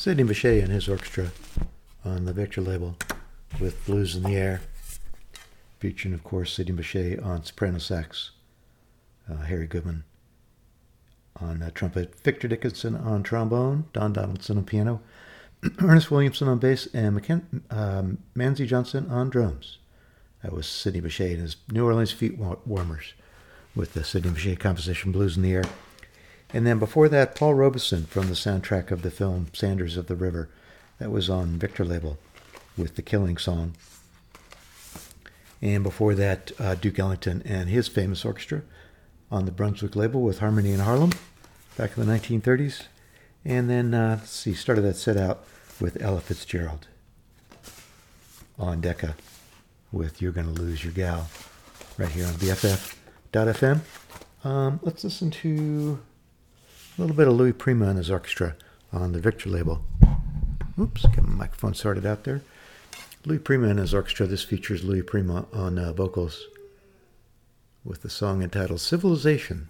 Sidney 0.08 0.24
Bechet 0.24 0.64
and 0.64 0.72
his 0.72 0.88
orchestra 0.88 1.32
on 2.06 2.24
the 2.24 2.32
Victor 2.32 2.62
label 2.62 2.96
with 3.60 3.86
Blues 3.86 4.16
in 4.16 4.24
the 4.24 4.38
Air, 4.38 4.62
featuring, 5.80 6.14
of 6.14 6.24
course, 6.24 6.54
Sidney 6.54 6.72
Bechet 6.72 7.22
on 7.22 7.44
soprano 7.44 7.78
sax, 7.78 8.32
uh, 9.30 9.36
Harry 9.36 9.68
Goodman 9.68 10.06
on 11.42 11.62
uh, 11.62 11.72
trumpet, 11.72 12.18
Victor 12.22 12.48
Dickinson 12.48 12.96
on 12.96 13.22
trombone, 13.22 13.84
Don 13.92 14.14
Donaldson 14.14 14.58
on 14.58 14.64
piano, 14.64 15.02
Ernest 15.82 16.10
Williamson 16.10 16.48
on 16.48 16.60
bass, 16.60 16.88
and 16.94 17.20
McKen- 17.20 17.64
um, 17.70 18.20
Manzi 18.34 18.66
Johnson 18.66 19.10
on 19.10 19.30
drums. 19.30 19.78
That 20.42 20.54
was 20.54 20.68
Sidney 20.68 21.02
Bechet 21.02 21.32
and 21.32 21.42
his 21.42 21.58
New 21.70 21.84
Orleans 21.84 22.14
Feet 22.14 22.38
Warmers 22.38 23.14
with 23.76 23.94
the 23.94 24.06
Sidney 24.06 24.30
Bechet 24.30 24.62
composition 24.62 25.12
Blues 25.12 25.36
in 25.36 25.44
the 25.44 25.52
Air. 25.52 25.66
And 26.54 26.66
then 26.66 26.80
before 26.80 27.10
that, 27.10 27.36
Paul 27.36 27.56
Robeson 27.56 28.06
from 28.06 28.28
the 28.28 28.34
soundtrack 28.34 28.92
of 28.92 29.02
the 29.02 29.12
film 29.12 29.48
Sanders 29.54 29.98
of 29.98 30.08
the 30.08 30.16
River. 30.16 30.50
That 31.00 31.12
was 31.12 31.30
on 31.30 31.60
Victor 31.60 31.86
label 31.86 32.18
with 32.78 32.96
the 32.96 33.02
Killing 33.02 33.38
Song. 33.38 33.74
And 35.62 35.84
before 35.84 36.16
that, 36.16 36.52
uh, 36.60 36.76
Duke 36.76 37.00
Ellington 37.00 37.42
and 37.46 37.70
his 37.70 37.88
famous 37.88 38.24
orchestra 38.24 38.62
on 39.32 39.46
the 39.46 39.52
Brunswick 39.52 39.96
label 39.96 40.22
with 40.22 40.40
Harmony 40.40 40.72
in 40.72 40.80
Harlem 40.80 41.12
back 41.76 41.98
in 41.98 42.06
the 42.06 42.12
1930s. 42.12 42.84
And 43.44 43.70
then, 43.70 43.94
uh, 43.94 44.18
let's 44.20 44.32
see, 44.32 44.54
started 44.54 44.82
that 44.82 44.96
set 44.96 45.18
out 45.18 45.46
with 45.80 46.02
Ella 46.02 46.22
Fitzgerald 46.22 46.88
on 48.58 48.82
Decca 48.82 49.16
with 49.92 50.22
You're 50.22 50.32
Gonna 50.32 50.52
Lose 50.52 50.84
Your 50.84 50.94
Gal 50.94 51.30
right 51.98 52.10
here 52.10 52.26
on 52.26 52.34
BFF.FM. 52.34 53.82
Um, 54.44 54.80
let's 54.84 55.04
listen 55.04 55.32
to 55.32 56.00
a 56.98 57.02
little 57.02 57.16
bit 57.16 57.28
of 57.28 57.36
Louis 57.36 57.54
Prima 57.54 57.90
and 57.90 57.98
his 57.98 58.10
orchestra 58.10 58.56
on 58.92 59.12
the 59.12 59.20
Victor 59.20 59.50
label. 59.50 59.84
Oops, 60.80 61.06
get 61.08 61.24
my 61.24 61.36
microphone 61.36 61.76
sorted 61.76 62.06
out 62.06 62.24
there. 62.24 62.42
Louis 63.26 63.40
Prima 63.40 63.68
and 63.68 63.80
his 63.80 63.94
orchestra. 63.94 64.26
This 64.26 64.44
features 64.44 64.84
Louis 64.84 65.04
Prima 65.04 65.46
on 65.54 65.78
uh, 65.78 65.94
vocals 65.94 66.46
with 67.84 68.02
the 68.02 68.10
song 68.10 68.42
entitled 68.42 68.82
Civilization. 68.82 69.70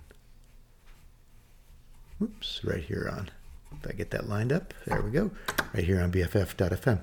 Oops, 2.22 2.62
right 2.64 2.84
here 2.84 3.12
on. 3.12 3.30
If 3.74 3.90
I 3.90 3.94
get 3.94 4.12
that 4.12 4.30
lined 4.30 4.54
up, 4.54 4.74
there 4.86 5.02
we 5.02 5.12
go. 5.12 5.32
Right 5.74 5.84
here 5.84 6.02
on 6.02 6.12
BFF.fm. 6.12 7.02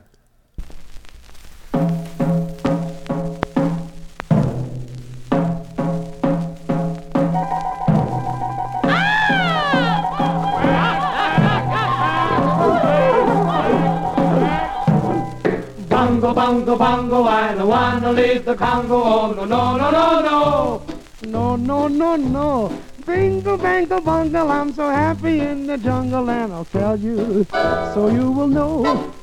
Bongo, 16.34 16.76
bongo, 16.76 16.76
bongo, 16.76 17.24
I 17.28 17.54
don't 17.54 17.68
wanna 17.68 18.12
leave 18.12 18.44
the 18.44 18.56
Congo. 18.56 19.00
Oh, 19.04 19.32
no, 19.34 19.44
no, 19.44 19.76
no, 19.76 19.90
no, 19.90 20.20
no. 20.20 20.82
No, 21.28 21.54
no, 21.54 21.86
no, 21.86 22.16
no. 22.16 22.78
Bingo, 23.06 23.56
bango, 23.56 24.00
bungle, 24.00 24.50
I'm 24.50 24.72
so 24.72 24.90
happy 24.90 25.38
in 25.38 25.68
the 25.68 25.78
jungle, 25.78 26.28
and 26.28 26.52
I'll 26.52 26.64
tell 26.64 26.98
you 26.98 27.46
so 27.52 28.08
you 28.08 28.32
will 28.32 28.48
know. 28.48 29.14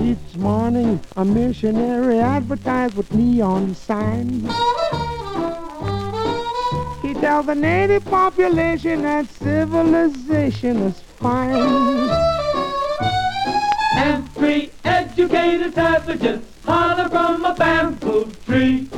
Each 0.00 0.36
morning, 0.36 0.98
a 1.16 1.24
missionary 1.24 2.18
advertised 2.18 2.96
with 2.96 3.14
neon 3.14 3.76
signs. 3.76 4.42
He 7.02 7.14
tells 7.14 7.46
the 7.46 7.54
native 7.54 8.04
population 8.06 9.02
that 9.02 9.28
civilization 9.28 10.78
is 10.78 11.00
fine. 11.20 12.32
Three 14.34 14.72
educated 15.12 15.74
savages 15.74 16.40
holler 16.64 17.08
from 17.08 17.44
a 17.44 17.54
bamboo 17.54 18.30
tree. 18.46 18.88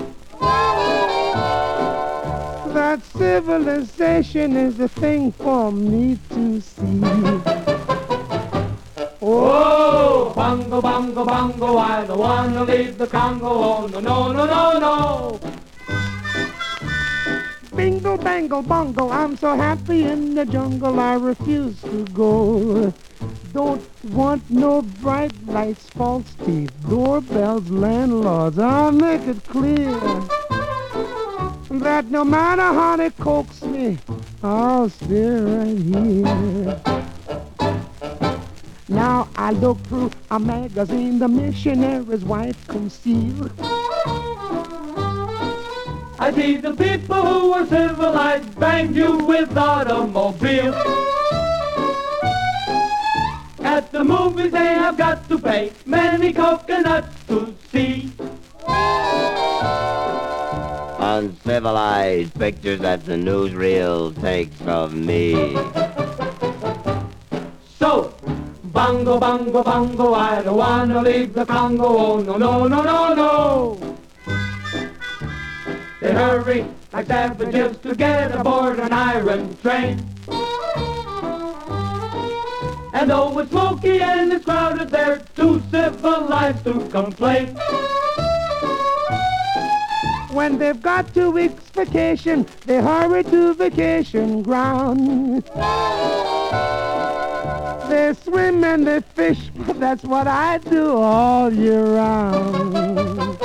That 2.72 3.00
civilization 3.16 4.56
is 4.56 4.76
the 4.76 4.88
thing 4.88 5.32
for 5.32 5.72
me 5.72 6.18
to 6.30 6.60
see. 6.60 7.00
Oh, 9.20 10.32
bongo, 10.36 10.80
bongo, 10.80 11.24
bongo, 11.24 11.78
I 11.78 12.06
don't 12.06 12.18
wanna 12.18 12.64
leave 12.64 12.96
the 12.96 13.06
Congo. 13.06 13.48
Oh, 13.48 13.86
no, 13.86 14.00
no, 14.00 14.32
no, 14.32 14.46
no, 14.46 14.78
no. 14.78 15.40
Bingo, 17.74 18.16
bango, 18.16 18.62
bongo, 18.62 19.10
I'm 19.10 19.36
so 19.36 19.56
happy 19.56 20.04
in 20.04 20.34
the 20.36 20.44
jungle, 20.44 21.00
I 21.00 21.14
refuse 21.14 21.80
to 21.82 22.04
go. 22.12 22.92
Don't 23.54 23.80
want 24.10 24.50
no 24.50 24.82
bright 24.82 25.32
lights, 25.46 25.88
false 25.90 26.34
teeth, 26.44 26.72
doorbells, 26.88 27.70
landlords. 27.70 28.58
I'll 28.58 28.90
make 28.90 29.20
it 29.28 29.44
clear 29.44 29.92
that 31.70 32.06
no 32.10 32.24
matter 32.24 32.62
how 32.62 32.96
they 32.96 33.10
coax 33.10 33.62
me, 33.62 33.98
I'll 34.42 34.88
stay 34.88 35.38
right 35.38 35.78
here. 35.78 36.80
Now 38.88 39.28
I 39.36 39.52
look 39.52 39.78
through 39.86 40.10
a 40.32 40.40
magazine 40.40 41.20
the 41.20 41.28
missionary's 41.28 42.24
wife 42.24 42.66
concealed. 42.66 43.52
I 46.18 46.32
see 46.34 46.56
the 46.56 46.74
people 46.74 47.22
who 47.22 47.52
are 47.52 47.66
civilized 47.66 48.58
bang 48.58 48.92
you 48.92 49.24
with 49.24 49.56
automobiles. 49.56 51.23
At 53.64 53.90
the 53.92 54.04
movies 54.04 54.52
they 54.52 54.58
have 54.58 54.98
got 54.98 55.26
to 55.30 55.38
pay 55.38 55.72
many 55.86 56.34
coconuts 56.34 57.24
to 57.28 57.54
see. 57.72 58.12
Uncivilized 60.98 62.38
pictures 62.38 62.80
that 62.80 63.06
the 63.06 63.14
newsreel 63.14 64.20
takes 64.20 64.60
of 64.62 64.94
me. 64.94 65.56
So, 67.78 68.14
bongo, 68.64 69.18
bongo, 69.18 69.62
bongo, 69.62 70.12
I 70.12 70.42
don't 70.42 70.58
wanna 70.58 71.00
leave 71.00 71.32
the 71.32 71.46
Congo. 71.46 71.84
Oh, 71.84 72.20
no, 72.20 72.36
no, 72.36 72.66
no, 72.68 72.82
no, 72.82 73.14
no. 73.14 73.96
They 76.00 76.12
hurry 76.12 76.66
like 76.92 77.06
savages 77.06 77.78
to 77.78 77.94
get 77.94 78.32
aboard 78.32 78.78
an 78.78 78.92
iron 78.92 79.56
train. 79.56 80.13
And 82.94 83.10
though 83.10 83.36
it's 83.40 83.50
smoky 83.50 84.00
and 84.00 84.32
it's 84.32 84.44
crowded, 84.44 84.88
they're 84.88 85.18
too 85.34 85.60
civilized 85.72 86.62
to 86.64 86.88
complain. 86.90 87.56
When 90.30 90.58
they've 90.58 90.80
got 90.80 91.12
two 91.12 91.32
weeks 91.32 91.64
vacation, 91.70 92.46
they 92.66 92.80
hurry 92.80 93.24
to 93.24 93.54
vacation 93.54 94.44
ground. 94.44 95.42
They 97.88 98.14
swim 98.14 98.62
and 98.62 98.86
they 98.86 99.00
fish, 99.00 99.50
but 99.66 99.80
that's 99.84 100.04
what 100.04 100.28
I 100.28 100.58
do 100.58 100.96
all 100.96 101.52
year 101.52 101.84
round. 101.84 103.38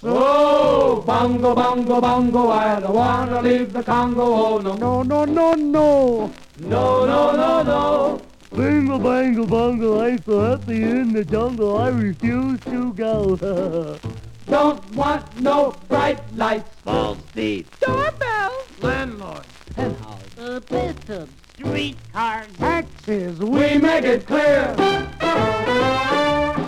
So, 0.00 1.02
bongo, 1.06 1.54
bongo, 1.54 2.00
bongo, 2.00 2.48
I 2.48 2.80
don't 2.80 2.94
wanna 2.94 3.42
leave 3.42 3.74
the 3.74 3.82
Congo. 3.82 4.22
Oh, 4.22 4.58
no, 4.58 4.74
No, 4.74 5.02
no, 5.02 5.26
no, 5.26 5.52
no. 5.52 6.32
no, 6.58 7.04
no, 7.04 7.36
no, 7.36 7.62
no. 7.62 8.22
Bingle, 8.56 8.98
bangle, 8.98 9.46
bungle, 9.46 10.00
I'm 10.00 10.22
so 10.22 10.40
happy 10.40 10.82
in 10.82 11.12
the 11.12 11.22
jungle, 11.22 11.76
I 11.76 11.88
refuse 11.88 12.58
to 12.60 12.94
go. 12.94 13.36
Don't 14.46 14.94
want 14.96 15.40
no 15.40 15.74
bright 15.88 16.18
lights. 16.34 16.68
False 16.82 17.18
teeth. 17.34 17.68
Doorbells. 17.80 18.66
Landlord. 18.80 19.44
Uh, 19.76 20.60
bishops, 20.60 21.30
streetcars, 21.54 22.48
Taxes, 22.56 23.38
We 23.38 23.76
make 23.78 24.04
it 24.04 24.26
clear. 24.26 24.74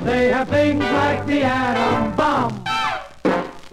They 0.05 0.28
have 0.28 0.49
things 0.51 0.85
like 0.85 1.26
the 1.26 1.43
atom 1.43 2.14
bomb. 2.14 2.62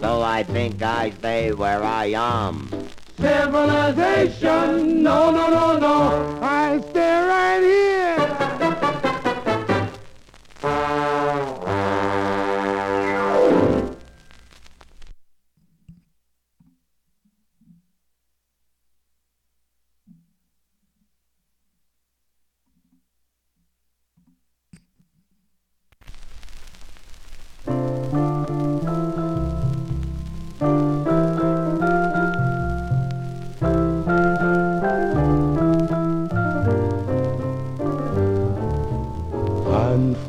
So 0.00 0.22
I 0.22 0.42
think 0.44 0.82
I 0.82 1.10
stay 1.18 1.52
where 1.52 1.82
I 1.82 2.06
am. 2.06 2.70
Civilization, 3.18 5.02
no, 5.02 5.30
no, 5.30 5.50
no, 5.50 5.78
no. 5.78 6.38
I 6.42 6.80
stay 6.90 7.20
right 7.20 7.60
here. 7.60 7.90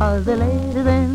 Are 0.00 0.18
the 0.18 0.34
ladies 0.34 0.82
than 0.82 1.09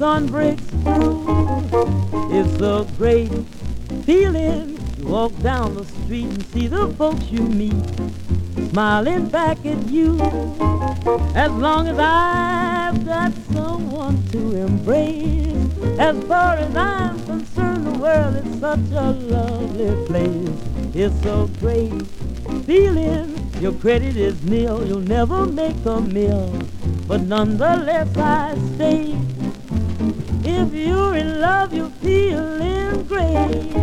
Sun 0.00 0.28
breaks 0.28 0.62
through. 0.62 1.26
It's 2.32 2.58
a 2.62 2.86
great 2.96 3.28
feeling 4.06 4.78
You 4.96 5.06
walk 5.06 5.38
down 5.42 5.74
the 5.74 5.84
street 5.84 6.24
and 6.24 6.46
see 6.46 6.68
the 6.68 6.88
folks 6.96 7.24
you 7.30 7.42
meet 7.42 7.74
smiling 8.70 9.28
back 9.28 9.58
at 9.66 9.86
you. 9.90 10.18
As 11.34 11.52
long 11.52 11.86
as 11.86 11.98
I've 11.98 13.04
got 13.04 13.34
someone 13.52 14.26
to 14.28 14.56
embrace, 14.56 15.68
as 15.98 16.16
far 16.24 16.54
as 16.54 16.74
I'm 16.74 17.22
concerned, 17.26 17.86
the 17.86 17.98
world 17.98 18.36
is 18.36 18.58
such 18.58 18.80
a 18.92 19.10
lovely 19.10 20.06
place. 20.06 20.94
It's 20.94 21.26
a 21.26 21.46
great 21.60 22.06
feeling. 22.64 23.36
Your 23.60 23.72
credit 23.74 24.16
is 24.16 24.42
nil, 24.44 24.82
you'll 24.86 25.00
never 25.00 25.44
make 25.44 25.84
a 25.84 26.00
mill, 26.00 26.58
But 27.06 27.20
nonetheless, 27.20 28.16
I 28.16 28.56
stay 28.76 29.09
you're 30.80 31.16
in 31.16 31.40
love, 31.40 31.74
you're 31.74 31.90
feeling 32.02 33.04
great. 33.04 33.79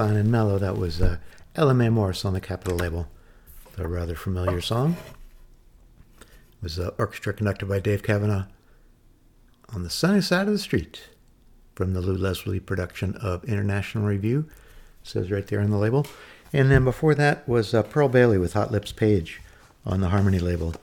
Fine 0.00 0.16
and 0.16 0.32
mellow. 0.32 0.58
That 0.58 0.78
was 0.78 1.02
uh, 1.02 1.18
Mae 1.58 1.90
Morris 1.90 2.24
on 2.24 2.32
the 2.32 2.40
Capitol 2.40 2.78
label. 2.78 3.06
A 3.76 3.86
rather 3.86 4.14
familiar 4.14 4.62
song. 4.62 4.96
It 6.22 6.62
was 6.62 6.78
uh, 6.78 6.92
orchestra 6.96 7.34
conducted 7.34 7.68
by 7.68 7.80
Dave 7.80 8.02
Cavanaugh 8.02 8.46
on 9.68 9.82
the 9.82 9.90
sunny 9.90 10.22
side 10.22 10.46
of 10.46 10.54
the 10.54 10.58
street 10.58 11.10
from 11.74 11.92
the 11.92 12.00
Lew 12.00 12.16
Leslie 12.16 12.60
production 12.60 13.14
of 13.16 13.44
International 13.44 14.06
Revue. 14.06 14.46
says 15.02 15.30
right 15.30 15.46
there 15.46 15.60
on 15.60 15.68
the 15.68 15.76
label. 15.76 16.06
And 16.50 16.70
then 16.70 16.82
before 16.82 17.14
that 17.16 17.46
was 17.46 17.74
uh, 17.74 17.82
Pearl 17.82 18.08
Bailey 18.08 18.38
with 18.38 18.54
Hot 18.54 18.72
Lips 18.72 18.92
Page 18.92 19.42
on 19.84 20.00
the 20.00 20.08
Harmony 20.08 20.38
label 20.38 20.76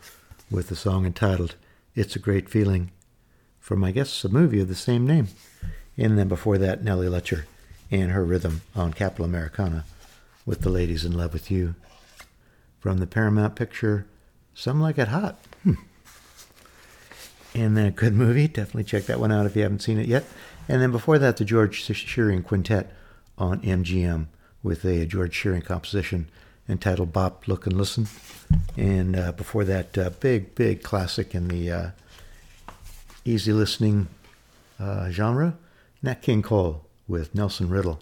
with 0.52 0.70
the 0.70 0.76
song 0.76 1.08
entitled 1.08 1.56
It's 1.96 2.16
a 2.16 2.20
Great 2.20 2.50
Feeling 2.50 2.92
from, 3.60 3.84
I 3.84 3.90
guess, 3.90 4.24
a 4.24 4.30
movie 4.30 4.62
of 4.62 4.68
the 4.68 4.76
same 4.76 5.08
name. 5.08 5.30
And 5.98 6.20
then 6.20 6.28
before 6.28 6.60
that, 6.60 6.84
Nellie 6.84 7.08
Lutcher 7.08 7.46
and 7.92 8.12
her 8.12 8.24
rhythm 8.24 8.62
on 8.76 8.94
Capitol 8.94 9.26
Americana 9.26 9.86
with 10.46 10.62
The 10.62 10.70
Lady's 10.70 11.06
in 11.06 11.18
Love 11.18 11.34
with 11.34 11.52
You 11.52 11.76
from 12.80 12.98
the 12.98 13.08
Paramount 13.08 13.56
picture 13.56 14.06
Some 14.54 14.82
Like 14.82 14.98
It 14.98 15.10
Hot. 15.10 15.38
Hmm. 15.64 15.74
And 17.54 17.76
then 17.76 17.86
a 17.86 17.92
good 17.92 18.14
movie. 18.14 18.48
Definitely 18.48 18.84
check 18.84 19.06
that 19.06 19.20
one 19.20 19.32
out 19.32 19.46
if 19.46 19.56
you 19.56 19.64
haven't 19.64 19.82
seen 19.82 20.00
it 20.00 20.08
yet. 20.08 20.26
And 20.70 20.82
then 20.82 20.92
before 20.92 21.18
that, 21.18 21.38
the 21.38 21.46
George 21.46 21.82
Shearing 21.82 22.44
Quintet 22.44 22.92
on 23.38 23.62
MGM 23.62 24.28
with 24.64 24.86
a 24.86 25.06
George 25.06 25.34
Shearing 25.34 25.62
composition 25.62 26.30
entitled 26.70 27.14
Bop, 27.14 27.48
Look, 27.48 27.66
and 27.66 27.78
Listen. 27.78 28.08
And 28.76 29.16
uh, 29.16 29.32
before 29.32 29.64
that, 29.66 29.98
uh, 29.98 30.10
big, 30.20 30.56
big 30.56 30.84
classic 30.84 31.34
in 31.34 31.48
the 31.48 31.72
uh, 31.72 31.90
easy 33.26 33.54
listening 33.54 34.08
uh, 34.80 35.10
genre, 35.10 35.58
Nat 36.02 36.22
King 36.22 36.42
Cole 36.42 36.87
with 37.08 37.34
Nelson 37.34 37.70
Riddle, 37.70 38.00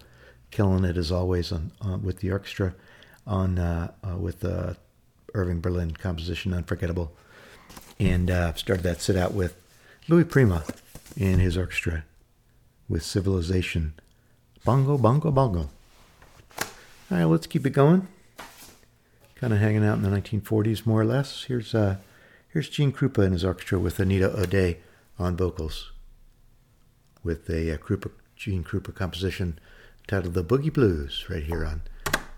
killing 0.51 0.83
it 0.83 0.97
as 0.97 1.11
always 1.11 1.51
on, 1.51 1.71
on 1.81 2.03
with 2.03 2.19
the 2.19 2.31
orchestra 2.31 2.73
on 3.27 3.57
uh, 3.57 3.91
uh, 4.03 4.17
with 4.17 4.41
the 4.41 4.77
Irving 5.33 5.61
Berlin 5.61 5.91
composition 5.91 6.53
Unforgettable, 6.53 7.11
and 7.99 8.29
uh, 8.31 8.53
started 8.53 8.83
that 8.83 9.01
sit 9.01 9.15
out 9.15 9.33
with 9.33 9.55
Louis 10.07 10.23
Prima 10.23 10.63
and 11.19 11.41
his 11.41 11.57
orchestra 11.57 12.03
with 12.87 13.03
Civilization, 13.03 13.93
Bongo 14.63 14.97
Bongo 14.97 15.31
Bongo. 15.31 15.69
All 17.11 17.17
right, 17.17 17.25
let's 17.25 17.47
keep 17.47 17.65
it 17.65 17.71
going. 17.71 18.07
Kind 19.35 19.53
of 19.53 19.59
hanging 19.59 19.85
out 19.85 19.97
in 19.97 20.03
the 20.03 20.09
1940s, 20.09 20.85
more 20.85 21.01
or 21.01 21.05
less. 21.05 21.43
Here's 21.43 21.75
uh, 21.75 21.97
here's 22.49 22.69
Gene 22.69 22.91
Krupa 22.91 23.23
and 23.23 23.33
his 23.33 23.43
orchestra 23.43 23.79
with 23.79 23.99
Anita 23.99 24.31
O'Day 24.39 24.77
on 25.19 25.35
vocals, 25.35 25.91
with 27.23 27.49
a 27.49 27.73
uh, 27.73 27.77
Krupa, 27.77 28.11
Gene 28.45 28.63
Krupa 28.63 28.93
composition 28.93 29.57
titled 30.07 30.35
"The 30.35 30.43
Boogie 30.43 30.71
Blues" 30.71 31.25
right 31.31 31.41
here 31.41 31.65
on 31.65 31.81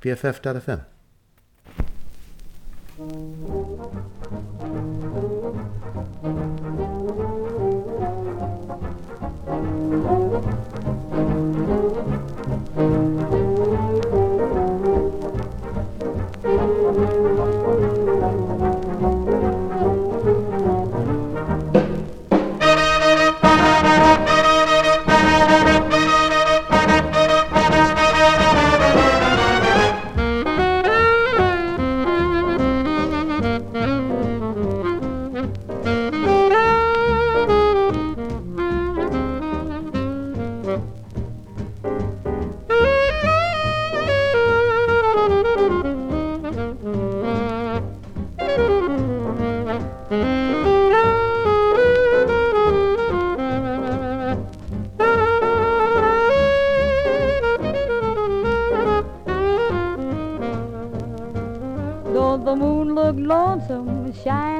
BFF.fm. 0.01 0.85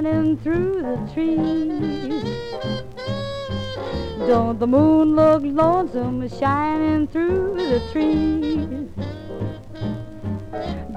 shining 0.08 0.38
through 0.38 0.82
the 0.82 1.14
trees. 1.14 2.24
Don't 4.28 4.60
the 4.60 4.68
moon 4.68 5.16
look 5.16 5.44
lonesome 5.44 6.28
shining 6.30 7.08
through 7.08 7.56
the 7.56 7.82
trees? 7.92 8.90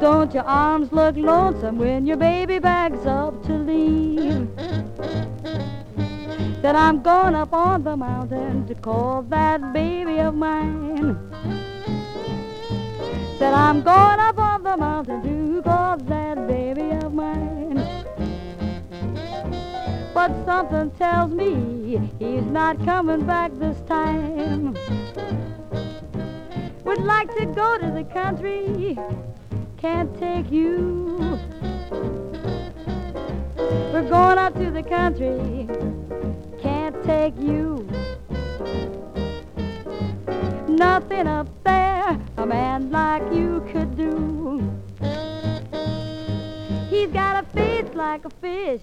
Don't 0.00 0.32
your 0.32 0.44
arms 0.44 0.92
look 0.92 1.16
lonesome 1.16 1.78
when 1.78 2.06
your 2.06 2.16
baby 2.16 2.58
backs 2.58 3.04
up 3.06 3.42
to 3.46 3.52
leave? 3.52 4.48
That 6.62 6.76
I'm 6.76 7.02
going 7.02 7.34
up 7.34 7.52
on 7.52 7.82
the 7.84 7.96
mountain 7.96 8.66
to 8.68 8.74
call 8.74 9.22
that 9.22 9.72
baby 9.72 10.18
of 10.20 10.34
mine. 10.34 11.18
That 13.38 13.54
I'm 13.54 13.82
going 13.82 14.20
up 14.20 14.38
on 14.38 14.62
the 14.62 14.76
mountain 14.76 15.22
to 15.22 15.62
call 15.62 15.96
that 15.96 16.46
baby 16.46 16.59
But 20.20 20.44
something 20.44 20.90
tells 20.98 21.32
me 21.32 22.10
he's 22.18 22.44
not 22.44 22.84
coming 22.84 23.24
back 23.24 23.52
this 23.58 23.80
time. 23.88 24.76
Would 26.84 26.98
like 26.98 27.34
to 27.38 27.46
go 27.46 27.78
to 27.78 27.90
the 27.90 28.04
country, 28.04 28.98
can't 29.78 30.14
take 30.18 30.52
you. 30.52 31.38
We're 33.94 34.10
going 34.10 34.36
up 34.36 34.52
to 34.56 34.70
the 34.70 34.82
country, 34.82 35.66
can't 36.60 37.02
take 37.02 37.40
you. 37.40 37.88
Nothing 40.68 41.28
up 41.28 41.48
there 41.64 42.20
a 42.36 42.44
man 42.44 42.90
like 42.90 43.22
you 43.32 43.66
could 43.72 43.96
do. 43.96 44.70
He's 46.90 47.08
got 47.08 47.42
a 47.42 47.46
face 47.54 47.94
like 47.94 48.26
a 48.26 48.30
fish, 48.42 48.82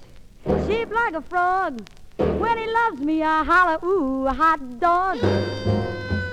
shape 0.67 0.91
like 0.91 1.13
a 1.13 1.21
frog. 1.21 1.81
When 2.17 2.57
he 2.57 2.67
loves 2.67 2.99
me, 3.01 3.21
I 3.23 3.43
holler, 3.43 3.79
ooh, 3.85 4.27
hot 4.27 4.79
dog. 4.79 5.17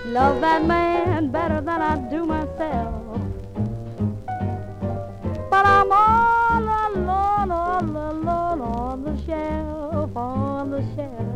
Love 0.06 0.40
that 0.40 0.64
man 0.64 1.30
better 1.30 1.60
than 1.60 1.80
I 1.82 1.96
do 2.10 2.24
myself. 2.24 3.20
But 5.50 5.66
I'm 5.66 5.90
all 5.90 6.62
alone, 6.62 7.50
all 7.50 7.82
alone 7.82 8.60
on 8.60 9.02
the 9.02 9.16
shelf, 9.24 10.16
on 10.16 10.70
the 10.70 10.82
shelf. 10.94 11.34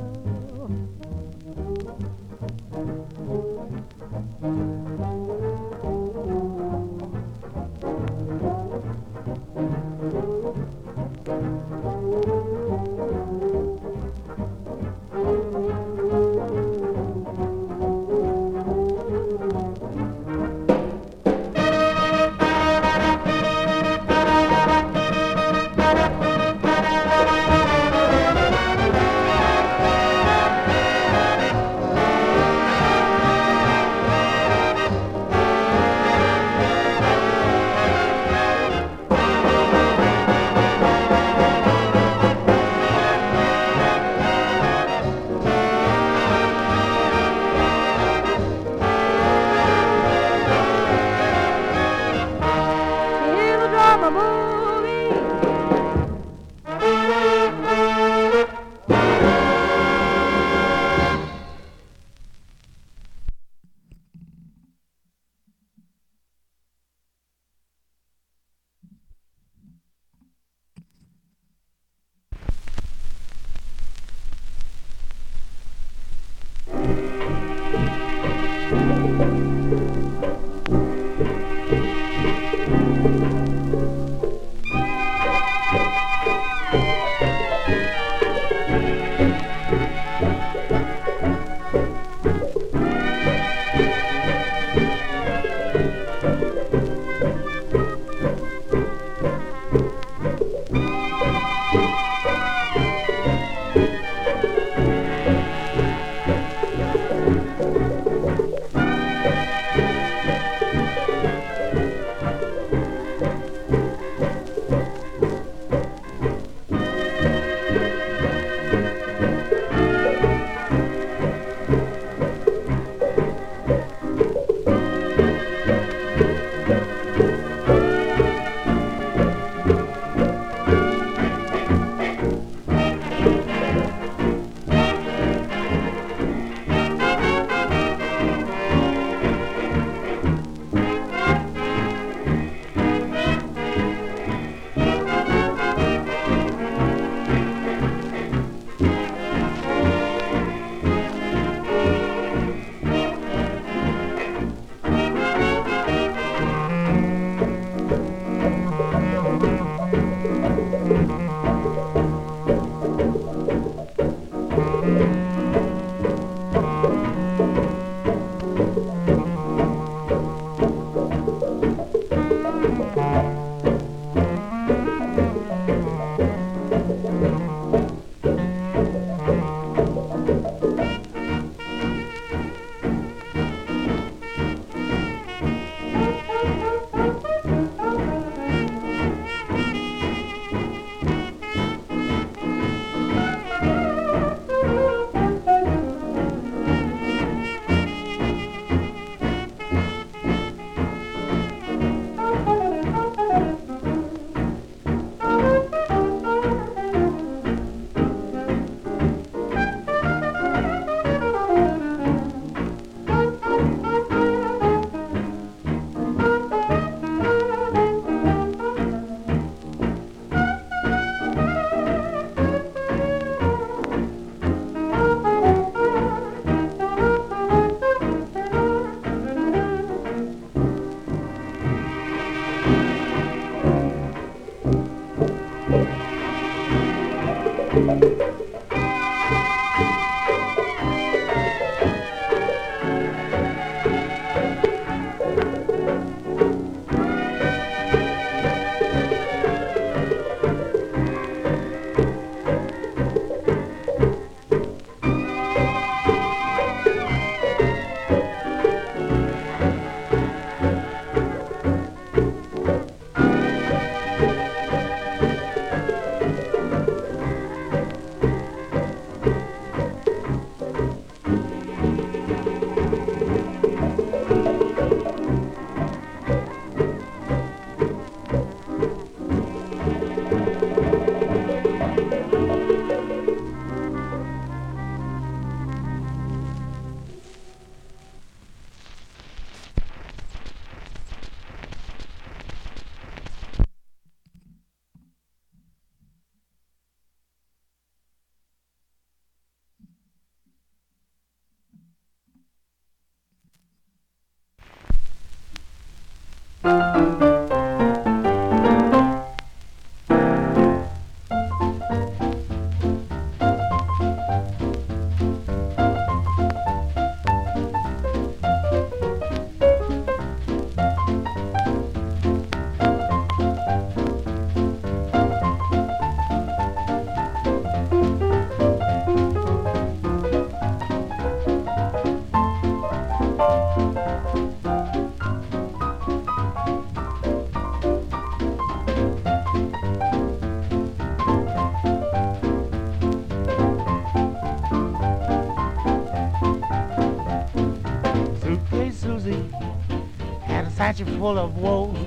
Full 351.19 351.39
of 351.39 351.59
woes, 351.59 351.99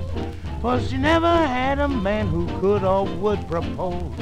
for 0.62 0.80
she 0.80 0.96
never 0.96 1.28
had 1.28 1.78
a 1.78 1.88
man 1.88 2.26
who 2.28 2.46
could 2.60 2.82
or 2.82 3.04
would 3.04 3.46
propose. 3.46 4.12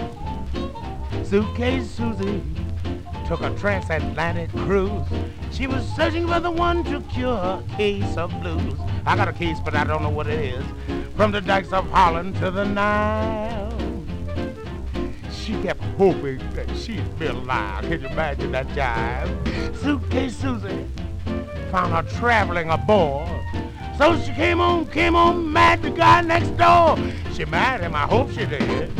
Suitcase 1.23 1.89
Susie 1.89 2.43
took 3.29 3.41
a 3.41 3.55
transatlantic 3.57 4.51
cruise. 4.51 5.07
She 5.53 5.69
was 5.69 5.87
searching 5.95 6.27
for 6.27 6.41
the 6.41 6.51
one 6.51 6.83
to 6.85 7.01
cure 7.03 7.37
her 7.37 7.63
case 7.77 8.17
of 8.17 8.33
blues. 8.41 8.75
I 9.07 9.15
got 9.15 9.29
a 9.29 9.33
case, 9.33 9.59
but 9.65 9.77
I 9.77 9.85
don't 9.85 10.03
know 10.03 10.11
what 10.11 10.27
it 10.27 10.41
is. 10.41 10.65
From 11.17 11.31
the 11.31 11.41
dikes 11.41 11.73
of 11.73 11.89
Holland 11.91 12.35
to 12.37 12.51
the 12.51 12.65
Nile. 12.65 13.71
She 15.33 15.53
kept 15.63 15.83
hoping 15.97 16.39
that 16.55 16.69
she'd 16.77 17.19
be 17.19 17.27
alive. 17.27 17.85
Can 17.85 18.01
you 18.01 18.09
imagine 18.09 18.51
that 18.53 18.67
jive? 18.69 19.77
Suitcase 19.77 20.37
Susie 20.37 20.85
found 21.71 21.93
her 21.93 22.03
traveling 22.19 22.71
aboard. 22.71 23.30
So 24.01 24.17
she 24.17 24.33
came 24.33 24.63
on, 24.63 24.87
came 24.87 25.15
on, 25.15 25.53
mad 25.53 25.83
the 25.83 25.91
guy 25.91 26.23
next 26.23 26.57
door. 26.57 26.97
She 27.35 27.45
mad 27.45 27.83
him, 27.83 27.95
I 27.95 28.07
hope 28.07 28.31
she 28.31 28.47
did. 28.47 29.00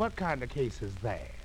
What 0.00 0.16
kind 0.16 0.42
of 0.42 0.48
case 0.48 0.80
is 0.80 0.96
that? 1.02 1.39